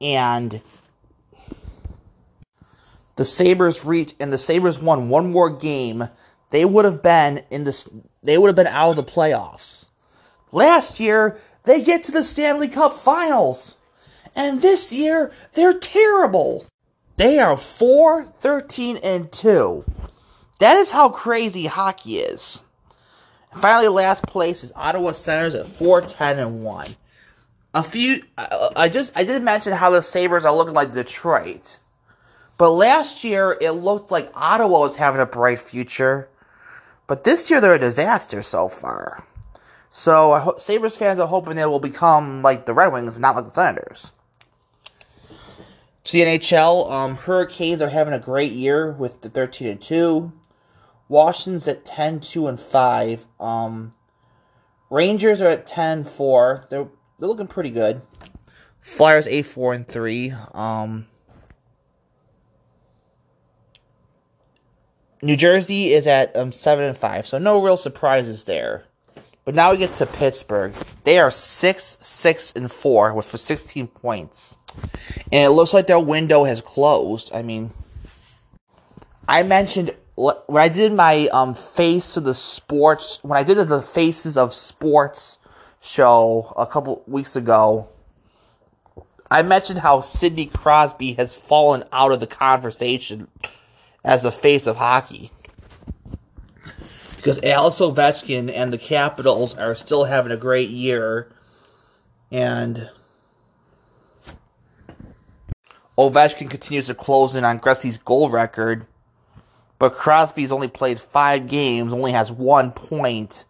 and 0.00 0.60
the 3.14 3.24
Sabres 3.24 3.84
reached 3.84 4.16
and 4.18 4.32
the 4.32 4.36
Sabres 4.36 4.80
won 4.80 5.08
one 5.08 5.30
more 5.30 5.50
game, 5.50 6.08
they 6.50 6.64
would 6.64 6.84
have 6.84 7.04
been 7.04 7.44
in 7.50 7.62
this 7.62 7.88
they 8.24 8.36
would 8.36 8.48
have 8.48 8.56
been 8.56 8.66
out 8.66 8.90
of 8.90 8.96
the 8.96 9.04
playoffs. 9.04 9.90
Last 10.50 10.98
year, 10.98 11.38
they 11.62 11.82
get 11.82 12.02
to 12.02 12.10
the 12.10 12.24
Stanley 12.24 12.66
Cup 12.66 12.94
Finals. 12.94 13.76
And 14.34 14.60
this 14.60 14.92
year, 14.92 15.30
they're 15.54 15.78
terrible. 15.78 16.66
They 17.16 17.38
are 17.38 17.56
4 17.56 18.24
13 18.24 18.98
and 18.98 19.32
2. 19.32 19.84
That 20.58 20.76
is 20.76 20.90
how 20.90 21.08
crazy 21.08 21.66
hockey 21.66 22.18
is. 22.18 22.62
finally, 23.52 23.88
last 23.88 24.26
place 24.26 24.62
is 24.62 24.72
Ottawa 24.76 25.12
Senators 25.12 25.54
at 25.54 25.66
4 25.66 26.02
10 26.02 26.38
and 26.38 26.62
1. 26.62 26.88
A 27.74 27.82
few, 27.82 28.22
I, 28.36 28.70
I 28.76 28.88
just, 28.90 29.16
I 29.16 29.24
did 29.24 29.42
mention 29.42 29.72
how 29.72 29.90
the 29.90 30.02
Sabres 30.02 30.44
are 30.44 30.54
looking 30.54 30.74
like 30.74 30.92
Detroit. 30.92 31.78
But 32.58 32.70
last 32.70 33.24
year, 33.24 33.56
it 33.60 33.72
looked 33.72 34.10
like 34.10 34.30
Ottawa 34.34 34.80
was 34.80 34.96
having 34.96 35.20
a 35.20 35.26
bright 35.26 35.58
future. 35.58 36.28
But 37.06 37.24
this 37.24 37.50
year, 37.50 37.60
they're 37.60 37.74
a 37.74 37.78
disaster 37.78 38.42
so 38.42 38.68
far. 38.68 39.24
So, 39.90 40.54
Sabres 40.58 40.96
fans 40.96 41.18
are 41.18 41.28
hoping 41.28 41.56
they 41.56 41.64
will 41.64 41.80
become 41.80 42.42
like 42.42 42.66
the 42.66 42.74
Red 42.74 42.92
Wings, 42.92 43.18
not 43.18 43.36
like 43.36 43.44
the 43.44 43.50
Senators. 43.50 44.12
To 46.06 46.12
the 46.12 46.20
NHL, 46.20 46.88
um, 46.88 47.16
Hurricanes 47.16 47.82
are 47.82 47.88
having 47.88 48.14
a 48.14 48.20
great 48.20 48.52
year 48.52 48.92
with 48.92 49.22
the 49.22 49.28
13 49.28 49.66
and 49.66 49.82
2. 49.82 50.32
Washington's 51.08 51.66
at 51.66 51.84
10 51.84 52.20
2 52.20 52.46
and 52.46 52.60
5. 52.60 53.26
Um, 53.40 53.92
Rangers 54.88 55.42
are 55.42 55.50
at 55.50 55.66
10 55.66 56.04
4. 56.04 56.68
They're, 56.70 56.86
they're 57.18 57.28
looking 57.28 57.48
pretty 57.48 57.70
good. 57.70 58.02
Flyers 58.80 59.26
8 59.26 59.42
4 59.42 59.72
and 59.74 59.88
3. 59.88 60.32
Um, 60.54 61.08
New 65.22 65.36
Jersey 65.36 65.92
is 65.92 66.06
at 66.06 66.36
um, 66.36 66.52
seven 66.52 66.84
and 66.84 66.96
five, 66.96 67.26
so 67.26 67.38
no 67.38 67.60
real 67.60 67.76
surprises 67.76 68.44
there. 68.44 68.84
But 69.44 69.56
now 69.56 69.72
we 69.72 69.76
get 69.78 69.94
to 69.94 70.06
Pittsburgh. 70.06 70.72
They 71.02 71.18
are 71.18 71.32
six, 71.32 71.96
six, 71.98 72.52
and 72.52 72.70
four 72.70 73.12
with 73.12 73.26
for 73.26 73.38
sixteen 73.38 73.88
points, 73.88 74.56
and 75.32 75.44
it 75.44 75.50
looks 75.50 75.74
like 75.74 75.86
their 75.86 76.00
window 76.00 76.44
has 76.44 76.60
closed. 76.60 77.30
I 77.34 77.42
mean, 77.42 77.72
I 79.28 79.42
mentioned 79.42 79.94
when 80.16 80.62
I 80.62 80.68
did 80.68 80.92
my 80.92 81.28
um 81.28 81.54
face 81.54 82.16
of 82.16 82.24
the 82.24 82.34
sports 82.34 83.18
when 83.22 83.38
I 83.38 83.42
did 83.42 83.56
the 83.56 83.82
faces 83.82 84.36
of 84.36 84.54
sports 84.54 85.38
show 85.80 86.52
a 86.56 86.66
couple 86.66 87.02
weeks 87.06 87.36
ago. 87.36 87.88
I 89.30 89.42
mentioned 89.42 89.80
how 89.80 90.02
Sidney 90.02 90.46
Crosby 90.46 91.14
has 91.14 91.34
fallen 91.34 91.82
out 91.92 92.12
of 92.12 92.20
the 92.20 92.28
conversation 92.28 93.26
as 94.04 94.22
the 94.22 94.30
face 94.30 94.68
of 94.68 94.76
hockey. 94.76 95.32
Because 97.16 97.42
Alex 97.42 97.78
Ovechkin 97.78 98.52
and 98.54 98.72
the 98.72 98.78
Capitals 98.78 99.56
are 99.56 99.74
still 99.74 100.04
having 100.04 100.30
a 100.30 100.36
great 100.36 100.70
year. 100.70 101.28
And 102.30 102.88
Ovechkin 105.98 106.50
continues 106.50 106.86
to 106.86 106.94
close 106.94 107.34
in 107.34 107.44
on 107.44 107.58
Gretzky's 107.58 107.98
goal 107.98 108.30
record. 108.30 108.86
But 109.78 109.94
Crosby's 109.94 110.52
only 110.52 110.68
played 110.68 110.98
five 110.98 111.48
games, 111.48 111.92
only 111.92 112.12
has 112.12 112.32
one 112.32 112.72
point, 112.72 113.44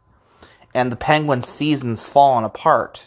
and 0.75 0.91
the 0.91 0.97
Penguins' 0.97 1.49
season's 1.49 2.09
fallen 2.09 2.45
apart. 2.45 3.07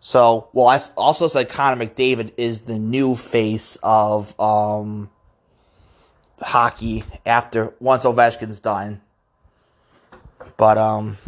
So, 0.00 0.48
well, 0.52 0.66
I 0.66 0.80
also 0.96 1.28
said 1.28 1.48
Connor 1.48 1.84
McDavid 1.84 2.32
is 2.36 2.62
the 2.62 2.78
new 2.78 3.14
face 3.14 3.78
of 3.82 4.38
um, 4.38 5.10
hockey 6.40 7.04
after 7.24 7.74
once 7.80 8.04
Ovechkin's 8.04 8.60
done. 8.60 9.00
But 10.56 10.78
um, 10.78 11.18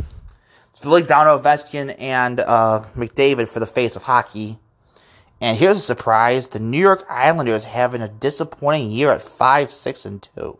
really 0.85 1.03
down 1.03 1.27
Ovechkin 1.27 1.95
and 1.99 2.41
uh, 2.41 2.85
McDavid 2.97 3.49
for 3.49 3.61
the 3.61 3.67
face 3.67 3.97
of 3.97 4.03
hockey. 4.03 4.59
And 5.40 5.57
here's 5.57 5.77
a 5.77 5.81
surprise: 5.81 6.48
the 6.48 6.59
New 6.59 6.81
York 6.81 7.05
Islanders 7.09 7.64
having 7.64 8.03
a 8.03 8.09
disappointing 8.09 8.90
year 8.90 9.12
at 9.12 9.22
five, 9.22 9.70
six, 9.70 10.05
and 10.05 10.22
two. 10.35 10.59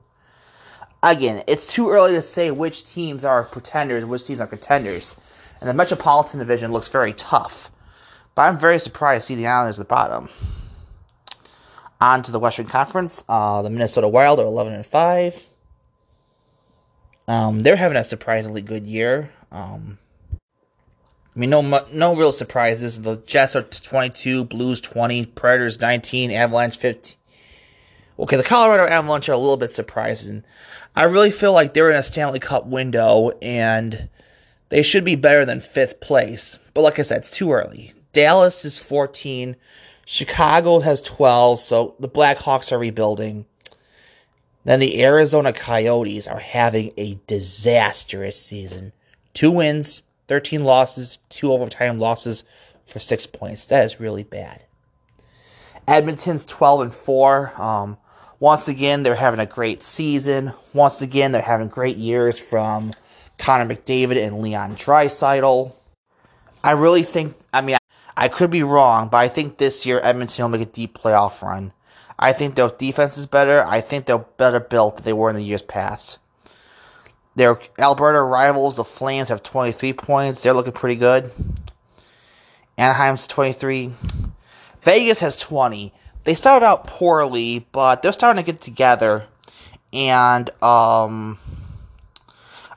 Again, 1.03 1.45
it's 1.47 1.73
too 1.73 1.91
early 1.91 2.15
to 2.15 2.23
say 2.23 2.51
which 2.51 2.85
teams 2.85 3.25
are 3.25 3.45
pretenders, 3.45 4.05
which 4.05 4.25
teams 4.27 4.41
are 4.41 4.47
contenders, 4.47 5.55
and 5.61 5.69
the 5.69 5.75
Metropolitan 5.75 6.39
Division 6.39 6.73
looks 6.73 6.89
very 6.89 7.13
tough. 7.13 7.71
But 8.35 8.43
I'm 8.43 8.59
very 8.59 8.79
surprised 8.79 9.23
to 9.23 9.27
see 9.27 9.35
the 9.35 9.47
Islanders 9.47 9.79
at 9.79 9.89
the 9.89 9.93
bottom. 9.93 10.29
On 12.01 12.23
to 12.23 12.31
the 12.31 12.39
Western 12.39 12.67
Conference. 12.67 13.25
Uh, 13.29 13.63
the 13.63 13.71
Minnesota 13.71 14.07
Wild 14.07 14.39
are 14.39 14.47
11 14.47 14.73
and 14.73 14.87
5. 14.87 15.49
Um, 17.27 17.63
they're 17.65 17.75
having 17.75 17.97
a 17.97 18.05
surprisingly 18.05 18.63
good 18.63 18.87
year. 18.87 19.31
Um, 19.51 19.99
I 21.39 21.41
mean, 21.41 21.51
no 21.51 21.87
no 21.93 22.17
real 22.17 22.33
surprises. 22.33 23.01
The 23.01 23.19
Jets 23.19 23.55
are 23.55 23.63
22, 23.63 24.47
Blues 24.47 24.81
20, 24.81 25.25
Predators 25.27 25.79
19, 25.79 26.33
Avalanche 26.33 26.77
15. 26.77 27.17
Okay, 28.19 28.37
the 28.37 28.43
Colorado 28.43 28.93
Avalanche 28.93 29.29
are 29.29 29.35
a 29.35 29.39
little 29.39 29.57
bit 29.57 29.71
surprising. 29.71 30.43
I 30.97 31.05
really 31.05 31.31
feel 31.31 31.53
like 31.53 31.75
they're 31.75 31.93
in 31.93 31.97
a 31.97 32.03
Stanley 32.03 32.41
Cup 32.41 32.67
window 32.67 33.31
and 33.41 34.09
they 34.71 34.83
should 34.83 35.05
be 35.05 35.15
better 35.15 35.45
than 35.45 35.61
fifth 35.61 36.01
place. 36.01 36.59
But 36.75 36.81
like 36.81 36.99
I 36.99 37.03
said, 37.03 37.19
it's 37.19 37.31
too 37.31 37.53
early. 37.53 37.93
Dallas 38.11 38.65
is 38.65 38.81
14, 38.81 39.55
Chicago 40.07 40.81
has 40.81 41.01
12, 41.03 41.61
so 41.61 41.95
the 42.01 42.09
Blackhawks 42.09 42.73
are 42.73 42.79
rebuilding. 42.79 43.47
Then 44.65 44.81
the 44.81 45.05
Arizona 45.05 45.53
Coyotes 45.53 46.27
are 46.27 46.41
having 46.41 46.91
a 46.97 47.21
disastrous 47.29 48.43
season. 48.43 48.93
Two 49.35 49.53
wins, 49.53 50.03
13 50.29 50.65
losses, 50.65 51.19
two 51.29 51.53
overtime 51.53 51.99
losses 51.99 52.45
for 52.87 52.99
six 52.99 53.27
points. 53.27 53.67
That 53.67 53.85
is 53.85 54.01
really 54.01 54.25
bad. 54.25 54.63
Edmonton's 55.87 56.45
12 56.45 56.81
and 56.83 56.95
4. 56.95 57.61
Um, 57.61 57.99
once 58.41 58.69
again, 58.69 59.03
they're 59.03 59.15
having 59.15 59.41
a 59.41 59.47
great 59.47 59.83
season. 59.83 60.53
Once 60.73 61.01
again, 61.03 61.33
they're 61.33 61.43
having 61.43 61.69
great 61.69 61.97
years 61.97 62.39
from 62.39 62.93
Connor 63.39 63.75
McDavid 63.75 64.25
and 64.25 64.41
Leon 64.41 64.77
Draisaitl. 64.77 65.73
I 66.63 66.73
really 66.73 67.03
think, 67.03 67.35
I 67.53 67.63
mean, 67.63 67.79
I 68.17 68.29
could 68.29 68.51
be 68.51 68.63
wrong, 68.63 69.09
but 69.09 69.19
I 69.19 69.29
think 69.29 69.57
this 69.57 69.87
year 69.87 70.01
Edmonton 70.03 70.45
will 70.45 70.59
make 70.59 70.69
a 70.69 70.71
deep 70.71 70.99
playoff 70.99 71.41
run. 71.41 71.73
I 72.19 72.33
think 72.33 72.55
their 72.57 72.69
defense 72.69 73.17
is 73.17 73.27
better. 73.27 73.65
I 73.65 73.81
think 73.81 74.07
they're 74.07 74.19
better 74.19 74.61
built 74.61 74.97
than 74.97 75.05
they 75.05 75.13
were 75.13 75.31
in 75.31 75.37
the 75.37 75.43
years 75.43 75.63
past. 75.63 76.19
Their 77.39 77.61
Alberta 77.79 78.21
rivals, 78.21 78.75
the 78.75 78.83
Flames, 78.83 79.29
have 79.29 79.45
23 79.45 79.93
points. 79.93 80.43
They're 80.43 80.53
looking 80.53 80.73
pretty 80.73 80.97
good. 80.97 81.31
Anaheim's 82.77 83.29
23. 83.29 83.93
Vegas 84.83 85.21
has 85.21 85.39
20. 85.39 85.95
They 86.25 86.35
started 86.35 86.67
out 86.67 86.89
poorly, 86.89 87.65
but 87.71 88.03
they're 88.03 88.13
starting 88.13 88.45
to 88.45 88.53
get 88.53 88.61
together. 88.61 89.25
And 89.93 90.51
um, 90.61 91.39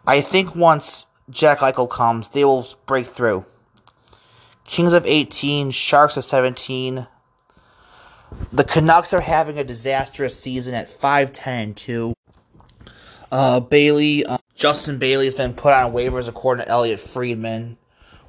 I 0.05 0.21
think 0.21 0.55
once 0.55 1.07
Jack 1.31 1.57
Eichel 1.57 1.89
comes, 1.89 2.29
they 2.29 2.45
will 2.45 2.67
break 2.85 3.07
through. 3.07 3.43
Kings 4.63 4.93
of 4.93 5.07
18, 5.07 5.71
Sharks 5.71 6.17
of 6.17 6.23
17. 6.23 7.07
The 8.53 8.63
Canucks 8.63 9.11
are 9.11 9.21
having 9.21 9.57
a 9.57 9.63
disastrous 9.63 10.39
season 10.39 10.75
at 10.75 10.87
5 10.87 11.33
10 11.33 11.73
2. 11.73 12.13
Uh, 13.31 13.61
Bailey, 13.61 14.25
uh, 14.25 14.37
Justin 14.55 14.97
Bailey 14.97 15.25
has 15.25 15.35
been 15.35 15.53
put 15.53 15.73
on 15.73 15.93
waivers 15.93 16.27
according 16.27 16.65
to 16.65 16.71
Elliotte 16.71 16.99
Friedman. 16.99 17.77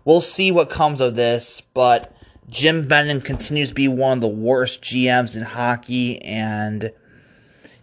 We'll 0.05 0.21
see 0.21 0.53
what 0.53 0.71
comes 0.71 1.01
of 1.01 1.17
this, 1.17 1.61
but 1.75 2.15
Jim 2.49 2.87
Benning 2.87 3.21
continues 3.21 3.71
to 3.71 3.75
be 3.75 3.89
one 3.89 4.19
of 4.19 4.21
the 4.21 4.29
worst 4.29 4.83
GMs 4.83 5.37
in 5.37 5.43
hockey, 5.43 6.23
and 6.23 6.93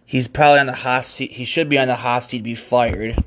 he's 0.06 0.28
probably 0.28 0.60
on 0.60 0.66
the 0.66 0.72
hot 0.72 1.04
seat. 1.04 1.32
He 1.32 1.44
should 1.44 1.68
be 1.68 1.78
on 1.78 1.88
the 1.88 1.96
hot 1.96 2.24
seat 2.24 2.38
to 2.38 2.44
be 2.44 2.54
fired. 2.54 3.22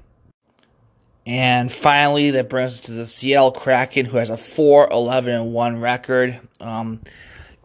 And 1.26 1.72
finally, 1.72 2.32
that 2.32 2.50
brings 2.50 2.74
us 2.74 2.82
to 2.82 2.92
the 2.92 3.08
Seattle 3.08 3.52
Kraken, 3.52 4.06
who 4.06 4.18
has 4.18 4.30
a 4.30 4.38
4 4.38 4.90
11 4.92 5.54
1 5.54 5.80
record. 5.80 6.40
Um, 6.60 7.00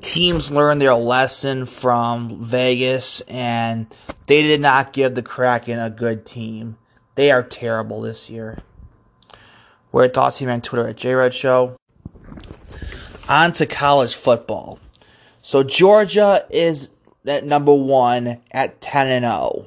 teams 0.01 0.51
learned 0.51 0.81
their 0.81 0.95
lesson 0.95 1.67
from 1.67 2.41
Vegas, 2.43 3.21
and 3.23 3.87
they 4.27 4.43
did 4.43 4.61
not 4.61 4.93
give 4.93 5.15
the 5.15 5.23
Kraken 5.23 5.79
a 5.79 5.91
good 5.91 6.25
team. 6.25 6.77
They 7.15 7.31
are 7.31 7.43
terrible 7.43 8.01
this 8.01 8.31
year. 8.31 8.59
We're 9.91 10.05
at 10.05 10.15
Thoughts 10.15 10.39
Team 10.39 10.51
on 10.51 10.61
Twitter 10.61 10.87
at 10.87 10.97
JRed 10.97 11.33
Show. 11.33 11.77
On 13.29 13.53
to 13.53 13.67
college 13.67 14.15
football. 14.15 14.79
So 15.43 15.63
Georgia 15.63 16.47
is 16.51 16.91
at 17.27 17.45
number 17.45 17.75
one 17.75 18.41
at 18.53 18.81
10 18.81 19.09
and 19.09 19.25
0. 19.25 19.67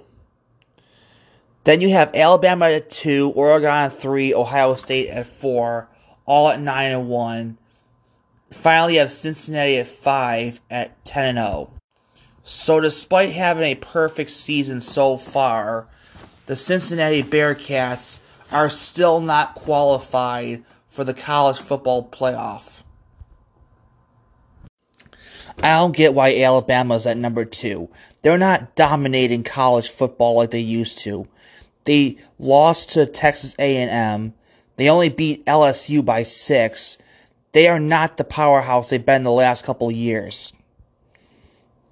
Then 1.63 1.82
you 1.82 1.89
have 1.89 2.15
Alabama 2.15 2.65
at 2.65 2.89
2, 2.89 3.34
Oregon 3.36 3.70
at 3.70 3.94
3, 3.94 4.34
Ohio 4.34 4.76
State 4.76 5.10
at 5.10 5.28
4, 5.28 5.88
all 6.26 6.50
at 6.50 6.60
9 6.60 6.91
and 6.91 7.10
1. 7.10 7.58
Finally, 8.52 8.96
you 8.96 9.00
have 9.00 9.10
Cincinnati 9.10 9.78
at 9.78 9.88
5 9.88 10.62
at 10.70 11.04
10 11.06 11.38
and 11.38 11.38
0. 11.38 11.72
So, 12.44 12.80
despite 12.80 13.32
having 13.32 13.64
a 13.64 13.76
perfect 13.76 14.32
season 14.32 14.82
so 14.82 15.18
far, 15.18 15.88
the 16.48 16.56
Cincinnati 16.56 17.24
Bearcats 17.24 18.20
are 18.52 18.70
still 18.70 19.22
not 19.22 19.56
qualified 19.56 20.64
for 20.88 21.04
the 21.04 21.14
college 21.14 21.58
football 21.60 22.08
playoff. 22.08 22.84
I 25.64 25.78
don't 25.78 25.96
get 25.96 26.14
why 26.14 26.36
Alabama's 26.42 27.08
at 27.08 27.18
number 27.18 27.46
two. 27.46 27.90
They're 28.22 28.38
not 28.38 28.76
dominating 28.76 29.44
college 29.44 29.90
football 29.90 30.36
like 30.36 30.52
they 30.52 30.60
used 30.60 30.98
to. 31.00 31.28
They 31.86 32.18
lost 32.40 32.90
to 32.92 33.06
Texas 33.06 33.56
A&M. 33.58 34.34
They 34.76 34.90
only 34.90 35.10
beat 35.10 35.46
LSU 35.46 36.04
by 36.04 36.24
six. 36.24 36.98
They 37.54 37.68
are 37.68 37.80
not 37.80 38.18
the 38.18 38.24
powerhouse 38.24 38.90
they've 38.90 39.06
been 39.06 39.24
the 39.24 39.32
last 39.32 39.66
couple 39.66 39.92
years. 39.92 40.54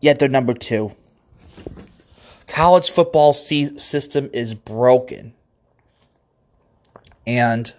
Yet 0.02 0.20
they're 0.20 0.30
number 0.30 0.54
two. 0.54 0.96
College 2.48 2.90
football 2.90 3.34
system 3.34 4.30
is 4.34 4.54
broken. 4.54 5.34
And 7.28 7.72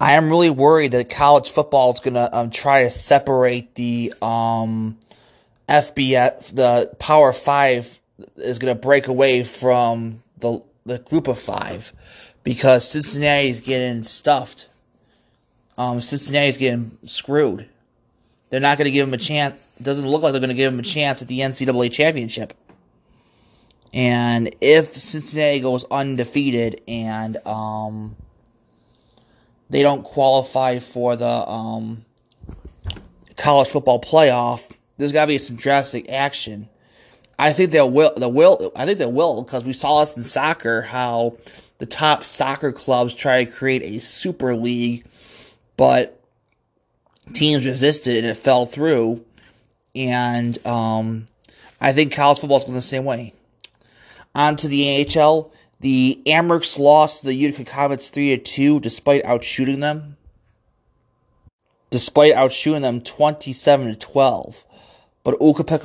I 0.00 0.12
am 0.12 0.30
really 0.30 0.50
worried 0.50 0.92
that 0.92 1.10
college 1.10 1.50
football 1.50 1.92
is 1.92 2.00
going 2.00 2.14
to 2.14 2.36
um, 2.36 2.50
try 2.50 2.84
to 2.84 2.90
separate 2.90 3.74
the 3.74 4.14
um, 4.22 4.98
FBS, 5.68 6.54
the 6.54 6.94
Power 6.98 7.32
Five 7.32 8.00
is 8.36 8.58
going 8.58 8.74
to 8.74 8.80
break 8.80 9.08
away 9.08 9.42
from 9.42 10.22
the 10.38 10.62
the 10.86 10.98
group 10.98 11.28
of 11.28 11.38
five 11.38 11.92
because 12.42 12.88
Cincinnati 12.88 13.48
is 13.48 13.60
getting 13.60 14.02
stuffed. 14.02 14.68
Um, 15.76 16.00
Cincinnati 16.00 16.48
is 16.48 16.58
getting 16.58 16.96
screwed. 17.04 17.68
They're 18.50 18.60
not 18.60 18.78
going 18.78 18.86
to 18.86 18.92
give 18.92 19.08
him 19.08 19.14
a 19.14 19.18
chance. 19.18 19.66
It 19.78 19.82
doesn't 19.82 20.08
look 20.08 20.22
like 20.22 20.32
they're 20.32 20.40
going 20.40 20.50
to 20.50 20.54
give 20.54 20.72
him 20.72 20.78
a 20.78 20.82
chance 20.82 21.22
at 21.22 21.28
the 21.28 21.40
NCAA 21.40 21.92
championship. 21.92 22.54
And 23.92 24.54
if 24.60 24.94
Cincinnati 24.94 25.60
goes 25.60 25.84
undefeated 25.90 26.80
and 26.88 27.36
um, 27.46 28.16
they 29.70 29.82
don't 29.82 30.02
qualify 30.04 30.80
for 30.80 31.16
the 31.16 31.48
um, 31.48 32.04
college 33.36 33.68
football 33.68 34.00
playoff, 34.00 34.72
there's 34.98 35.12
got 35.12 35.22
to 35.24 35.28
be 35.28 35.38
some 35.38 35.56
drastic 35.56 36.08
action. 36.08 36.68
I 37.38 37.52
think 37.52 37.72
they 37.72 37.82
will. 37.82 38.12
They 38.16 38.26
will. 38.26 38.72
I 38.76 38.84
think 38.84 38.98
they 38.98 39.06
will 39.06 39.42
because 39.42 39.64
we 39.64 39.72
saw 39.72 40.00
this 40.00 40.16
in 40.16 40.22
soccer 40.22 40.82
how 40.82 41.36
the 41.78 41.86
top 41.86 42.24
soccer 42.24 42.72
clubs 42.72 43.14
try 43.14 43.44
to 43.44 43.50
create 43.50 43.82
a 43.82 43.98
super 44.00 44.54
league, 44.54 45.04
but 45.76 46.20
teams 47.32 47.66
resisted 47.66 48.16
and 48.16 48.26
it 48.26 48.36
fell 48.36 48.66
through. 48.66 49.24
And 49.94 50.64
um, 50.66 51.26
I 51.80 51.92
think 51.92 52.14
college 52.14 52.40
football 52.40 52.58
is 52.58 52.64
going 52.64 52.74
the 52.74 52.82
same 52.82 53.04
way. 53.04 53.34
On 54.34 54.56
to 54.56 54.68
the 54.68 55.06
AHL. 55.16 55.52
The 55.80 56.22
Amerks 56.26 56.78
lost 56.78 57.20
to 57.20 57.26
the 57.26 57.34
Utica 57.34 57.70
Comets 57.70 58.08
3 58.08 58.38
2 58.38 58.80
despite 58.80 59.24
outshooting 59.24 59.80
them. 59.80 60.16
Despite 61.90 62.34
outshooting 62.34 62.80
them 62.80 63.00
27 63.00 63.88
to 63.88 63.94
12. 63.96 64.64
But 65.22 65.40
Ukko-Pekka 65.40 65.84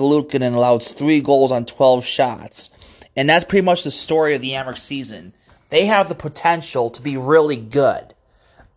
allowed 0.54 0.84
three 0.84 1.22
goals 1.22 1.52
on 1.52 1.66
12 1.66 2.04
shots. 2.04 2.70
And 3.16 3.30
that's 3.30 3.46
pretty 3.46 3.66
much 3.66 3.84
the 3.84 3.92
story 3.92 4.36
of 4.36 4.42
the 4.42 4.52
Amerks 4.52 4.80
season. 4.80 5.34
They 5.70 5.86
have 5.86 6.10
the 6.10 6.16
potential 6.16 6.90
to 6.90 7.02
be 7.02 7.18
really 7.18 7.58
good. 7.58 8.14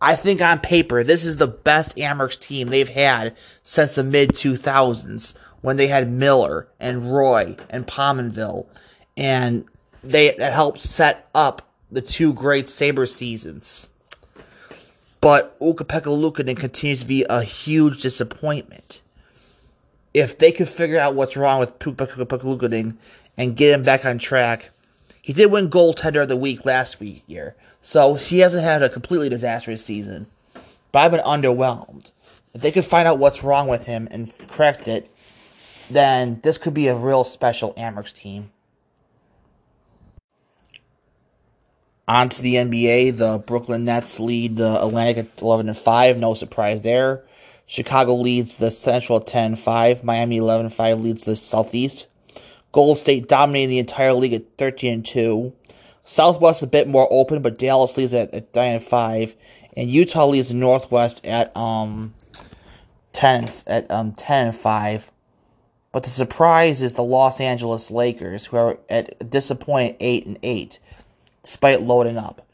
I 0.03 0.17
think 0.17 0.41
on 0.41 0.59
paper, 0.59 1.01
this 1.01 1.23
is 1.25 1.37
the 1.37 1.47
best 1.47 1.95
Amerks 1.95 2.37
team 2.37 2.67
they've 2.67 2.89
had 2.89 3.37
since 3.63 3.95
the 3.95 4.03
mid 4.03 4.31
2000s 4.31 5.33
when 5.61 5.77
they 5.77 5.87
had 5.87 6.11
Miller 6.11 6.67
and 6.77 7.15
Roy 7.15 7.55
and 7.69 7.87
Pominville. 7.87 8.67
And 9.15 9.63
they 10.03 10.35
that 10.35 10.51
helped 10.51 10.79
set 10.79 11.29
up 11.33 11.61
the 11.89 12.01
two 12.01 12.33
great 12.33 12.67
Sabre 12.67 13.05
seasons. 13.05 13.87
But 15.21 15.55
Ukko-Pekka 15.61 16.11
Luukkonen 16.11 16.57
continues 16.57 16.99
to 17.03 17.07
be 17.07 17.25
a 17.29 17.41
huge 17.41 18.01
disappointment. 18.01 19.01
If 20.13 20.37
they 20.37 20.51
could 20.51 20.67
figure 20.67 20.99
out 20.99 21.15
what's 21.15 21.37
wrong 21.37 21.61
with 21.61 21.75
Ukko-Pekka 21.75 22.41
Luukkonen 22.41 22.95
and 23.37 23.55
get 23.55 23.73
him 23.73 23.83
back 23.83 24.03
on 24.03 24.17
track, 24.17 24.69
he 25.21 25.31
did 25.31 25.49
win 25.49 25.69
goaltender 25.69 26.23
of 26.23 26.27
the 26.27 26.35
week 26.35 26.65
last 26.65 26.99
week 26.99 27.23
year, 27.25 27.55
so 27.85 28.13
he 28.13 28.39
hasn't 28.39 28.63
had 28.63 28.81
a 28.81 28.87
completely 28.87 29.27
disastrous 29.27 29.83
season. 29.83 30.25
But 30.93 30.99
I've 30.99 31.11
been 31.11 31.19
underwhelmed. 31.19 32.13
If 32.53 32.61
they 32.61 32.71
could 32.71 32.85
find 32.85 33.09
out 33.09 33.19
what's 33.19 33.43
wrong 33.43 33.67
with 33.67 33.83
him 33.83 34.07
and 34.09 34.31
correct 34.47 34.87
it, 34.87 35.11
then 35.89 36.39
this 36.43 36.57
could 36.57 36.73
be 36.73 36.87
a 36.87 36.95
real 36.95 37.25
special 37.25 37.73
Amerks 37.73 38.13
team. 38.13 38.51
On 42.07 42.29
to 42.29 42.41
the 42.41 42.55
NBA, 42.55 43.17
the 43.17 43.37
Brooklyn 43.39 43.83
Nets 43.83 44.17
lead 44.17 44.55
the 44.55 44.81
Atlantic 44.81 45.17
at 45.17 45.41
11 45.41 45.67
and 45.67 45.77
5. 45.77 46.17
No 46.17 46.35
surprise 46.35 46.83
there. 46.83 47.25
Chicago 47.65 48.15
leads 48.15 48.57
the 48.57 48.71
Central 48.71 49.19
at 49.19 49.27
10 49.27 49.57
5. 49.57 50.05
Miami 50.05 50.37
11 50.37 50.69
5 50.69 51.01
leads 51.01 51.25
the 51.25 51.35
Southeast. 51.35 52.07
Golden 52.71 52.95
State 52.95 53.27
dominating 53.27 53.69
the 53.69 53.79
entire 53.79 54.13
league 54.13 54.33
at 54.33 54.57
13 54.57 54.93
and 54.93 55.05
2. 55.05 55.53
Southwest 56.03 56.61
a 56.61 56.67
bit 56.67 56.87
more 56.87 57.07
open, 57.09 57.41
but 57.41 57.57
Dallas 57.57 57.97
leads 57.97 58.13
at, 58.13 58.33
at 58.33 58.53
9 58.53 58.73
and 58.73 58.83
5. 58.83 59.35
And 59.75 59.89
Utah 59.89 60.27
leads 60.27 60.53
Northwest 60.53 61.25
at 61.25 61.55
um 61.57 62.13
10 63.13 63.49
at 63.65 63.89
um 63.89 64.11
10 64.11 64.47
and 64.47 64.55
5. 64.55 65.11
But 65.91 66.03
the 66.03 66.09
surprise 66.09 66.81
is 66.81 66.93
the 66.93 67.03
Los 67.03 67.39
Angeles 67.39 67.89
Lakers, 67.89 68.47
who 68.47 68.57
are 68.57 68.77
at 68.89 69.29
disappointing 69.29 69.95
8 69.99 70.25
and 70.25 70.39
8 70.43 70.79
despite 71.43 71.81
loading 71.81 72.17
up. 72.17 72.45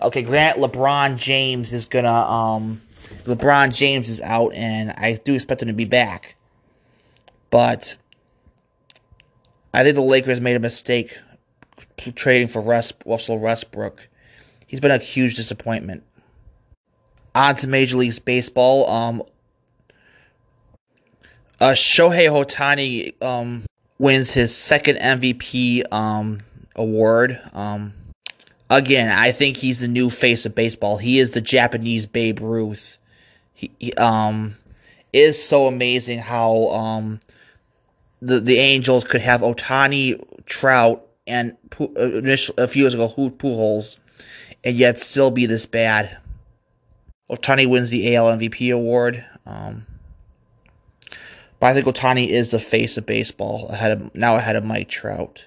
Okay, 0.00 0.22
Grant 0.22 0.58
LeBron 0.58 1.16
James 1.16 1.72
is 1.72 1.86
gonna 1.86 2.12
um 2.12 2.82
LeBron 3.24 3.74
James 3.74 4.08
is 4.08 4.20
out 4.20 4.52
and 4.54 4.90
I 4.90 5.14
do 5.24 5.34
expect 5.34 5.62
him 5.62 5.68
to 5.68 5.74
be 5.74 5.84
back. 5.84 6.36
But 7.50 7.96
I 9.72 9.82
think 9.82 9.94
the 9.94 10.02
Lakers 10.02 10.40
made 10.40 10.56
a 10.56 10.60
mistake 10.60 11.16
trading 11.98 12.48
for 12.48 12.60
Russell 12.60 13.38
Westbrook. 13.38 14.08
He's 14.66 14.80
been 14.80 14.90
a 14.90 14.98
huge 14.98 15.34
disappointment. 15.34 16.02
On 17.34 17.54
to 17.56 17.68
Major 17.68 17.98
League 17.98 18.24
Baseball. 18.24 18.88
Um, 18.90 19.22
uh, 21.60 21.72
Shohei 21.72 22.28
Ohtani 22.28 23.22
um, 23.22 23.64
wins 23.98 24.30
his 24.30 24.54
second 24.54 24.96
MVP 24.98 25.90
um, 25.92 26.40
award. 26.74 27.40
Um, 27.52 27.92
again, 28.68 29.10
I 29.10 29.32
think 29.32 29.56
he's 29.56 29.80
the 29.80 29.88
new 29.88 30.10
face 30.10 30.46
of 30.46 30.54
baseball. 30.54 30.96
He 30.96 31.18
is 31.18 31.30
the 31.30 31.40
Japanese 31.40 32.06
Babe 32.06 32.40
Ruth. 32.40 32.98
He, 33.54 33.70
he 33.78 33.94
um 33.94 34.56
is 35.12 35.42
so 35.42 35.66
amazing 35.66 36.18
how 36.18 36.68
um 36.68 37.20
the 38.20 38.40
the 38.40 38.58
Angels 38.58 39.04
could 39.04 39.22
have 39.22 39.40
Ohtani, 39.40 40.22
Trout, 40.44 41.05
and 41.26 41.56
a 41.96 42.68
few 42.68 42.82
years 42.82 42.94
ago 42.94 43.08
Pujols, 43.08 43.98
and 44.64 44.76
yet 44.76 45.00
still 45.00 45.30
be 45.30 45.46
this 45.46 45.66
bad. 45.66 46.18
Ohtani 47.30 47.68
wins 47.68 47.90
the 47.90 48.14
AL 48.14 48.36
MVP 48.36 48.72
award. 48.72 49.24
Um, 49.44 49.86
but 51.58 51.66
I 51.66 51.74
think 51.74 51.86
Ohtani 51.86 52.28
is 52.28 52.50
the 52.50 52.60
face 52.60 52.96
of 52.96 53.06
baseball 53.06 53.68
ahead 53.68 53.92
of 53.92 54.14
now 54.14 54.36
ahead 54.36 54.56
of 54.56 54.64
Mike 54.64 54.88
Trout. 54.88 55.44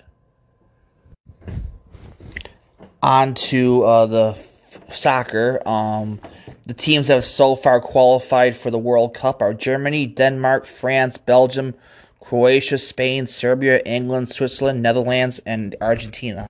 On 3.02 3.34
to 3.34 3.84
uh, 3.84 4.06
the 4.08 4.30
f- 4.32 4.94
soccer. 4.94 5.62
Um, 5.66 6.20
the 6.66 6.74
teams 6.74 7.08
that 7.08 7.16
have 7.16 7.26
so 7.26 7.56
far 7.56 7.80
qualified 7.80 8.56
for 8.56 8.70
the 8.70 8.78
World 8.78 9.14
Cup 9.14 9.42
are 9.42 9.54
Germany, 9.54 10.06
Denmark, 10.06 10.66
France, 10.66 11.18
Belgium, 11.18 11.74
Croatia, 12.20 12.78
Spain, 12.78 13.28
Serbia, 13.28 13.80
England, 13.86 14.30
Switzerland, 14.30 14.82
Netherlands, 14.82 15.40
and 15.46 15.76
Argentina. 15.82 16.48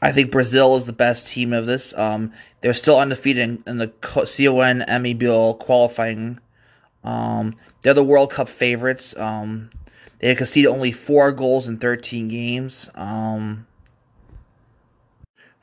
I 0.00 0.12
think 0.12 0.30
Brazil 0.30 0.76
is 0.76 0.86
the 0.86 0.92
best 0.92 1.26
team 1.26 1.52
of 1.52 1.66
this. 1.66 1.96
Um, 1.96 2.32
they're 2.60 2.74
still 2.74 2.98
undefeated 2.98 3.62
in, 3.66 3.78
the 3.78 3.88
CONMEBOL 3.88 5.58
qualifying. 5.58 6.40
Um, 7.04 7.56
they're 7.82 7.94
the 7.94 8.04
World 8.04 8.30
Cup 8.30 8.48
favorites. 8.48 9.16
Um, 9.16 9.70
they 10.20 10.34
conceded 10.34 10.70
only 10.70 10.92
four 10.92 11.32
goals 11.32 11.68
in 11.68 11.78
13 11.78 12.28
games. 12.28 12.90
Um, 12.94 13.66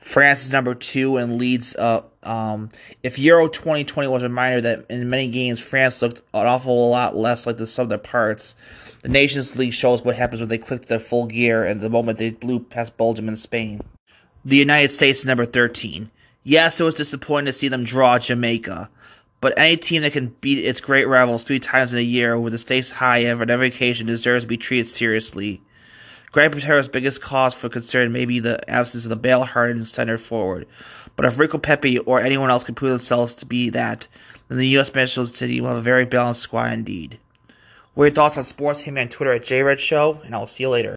France 0.06 0.46
is 0.46 0.52
number 0.52 0.76
two 0.76 1.18
and 1.18 1.40
leads 1.40 1.76
up. 1.76 2.14
Um, 2.22 2.70
if 3.02 3.18
Euro 3.18 3.48
2020 3.48 4.08
was 4.08 4.22
a 4.22 4.28
reminder 4.28 4.62
that 4.62 4.86
in 4.88 5.10
many 5.10 5.28
games 5.30 5.60
France 5.60 6.00
looked 6.00 6.20
an 6.32 6.46
awful 6.46 6.92
lot 6.92 7.18
less 7.18 7.48
like 7.48 7.58
the 7.58 7.66
sum 7.66 7.86
of 7.86 7.90
their 7.90 7.98
parts, 7.98 8.54
the 9.02 9.10
Nations 9.10 9.56
League 9.56 9.74
shows 9.74 10.04
what 10.04 10.16
happens 10.16 10.42
when 10.42 10.50
they 10.50 10.60
click 10.60 10.86
their 10.86 11.00
full 11.00 11.26
gear 11.26 11.64
and 11.66 11.82
the 11.82 11.90
moment 11.90 12.20
they 12.20 12.30
blew 12.30 12.60
past 12.60 12.98
Belgium 12.98 13.28
and 13.28 13.40
Spain. 13.40 13.82
The 14.46 14.58
United 14.58 14.92
States 14.92 15.22
is 15.22 15.26
number 15.26 15.44
13. 15.44 16.12
Yes, 16.44 16.80
it 16.80 16.84
was 16.84 16.94
disappointing 16.94 17.48
to 17.48 17.54
see 17.54 17.68
them 17.68 17.84
draw 17.84 18.20
Jamaica, 18.20 18.92
but 19.42 19.58
any 19.58 19.76
team 19.76 20.04
that 20.04 20.14
can 20.14 20.36
beat 20.40 20.64
its 20.64 20.82
great 20.82 21.08
rivals 21.08 21.44
three 21.44 21.60
times 21.60 21.94
in 21.94 22.00
a 22.00 22.04
year 22.04 22.40
with 22.40 22.54
the 22.54 22.60
stakes 22.60 22.92
high 22.92 23.28
on 23.28 23.50
every 23.50 23.70
occasion 23.70 24.06
deserves 24.06 24.44
to 24.44 24.48
be 24.48 24.56
treated 24.56 24.88
seriously. 24.88 25.64
Gregg 26.36 26.52
Berhalter's 26.52 26.90
biggest 26.90 27.22
cause 27.22 27.54
for 27.54 27.70
concern 27.70 28.12
may 28.12 28.26
be 28.26 28.42
the 28.42 28.70
absence 28.70 29.06
of 29.06 29.10
the 29.10 29.16
ball-hardened 29.16 29.88
center 29.88 30.18
forward, 30.18 30.68
but 31.16 31.26
if 31.26 31.40
Rico 31.40 31.58
Pepi 31.58 31.98
or 32.00 32.20
anyone 32.20 32.50
else 32.50 32.66
can 32.66 32.76
prove 32.76 32.92
themselves 32.92 33.34
to 33.36 33.46
be 33.46 33.70
that, 33.70 34.10
then 34.50 34.58
the 34.58 34.68
U.S. 34.68 34.94
national 34.94 35.28
team 35.28 35.64
will 35.64 35.70
have 35.70 35.78
a 35.78 35.82
very 35.82 36.06
balanced 36.06 36.42
squad 36.42 36.74
indeed. 36.74 37.20
What 37.94 38.04
are 38.04 38.08
your 38.08 38.16
thoughts 38.16 38.36
on 38.36 38.44
sports? 38.44 38.82
Hit 38.82 38.94
me 38.94 39.00
on 39.00 39.08
Twitter 39.08 39.32
at 39.32 39.44
JRedShow, 39.44 40.26
and 40.26 40.36
I'll 40.36 40.46
see 40.46 40.64
you 40.64 40.70
later. 40.70 40.94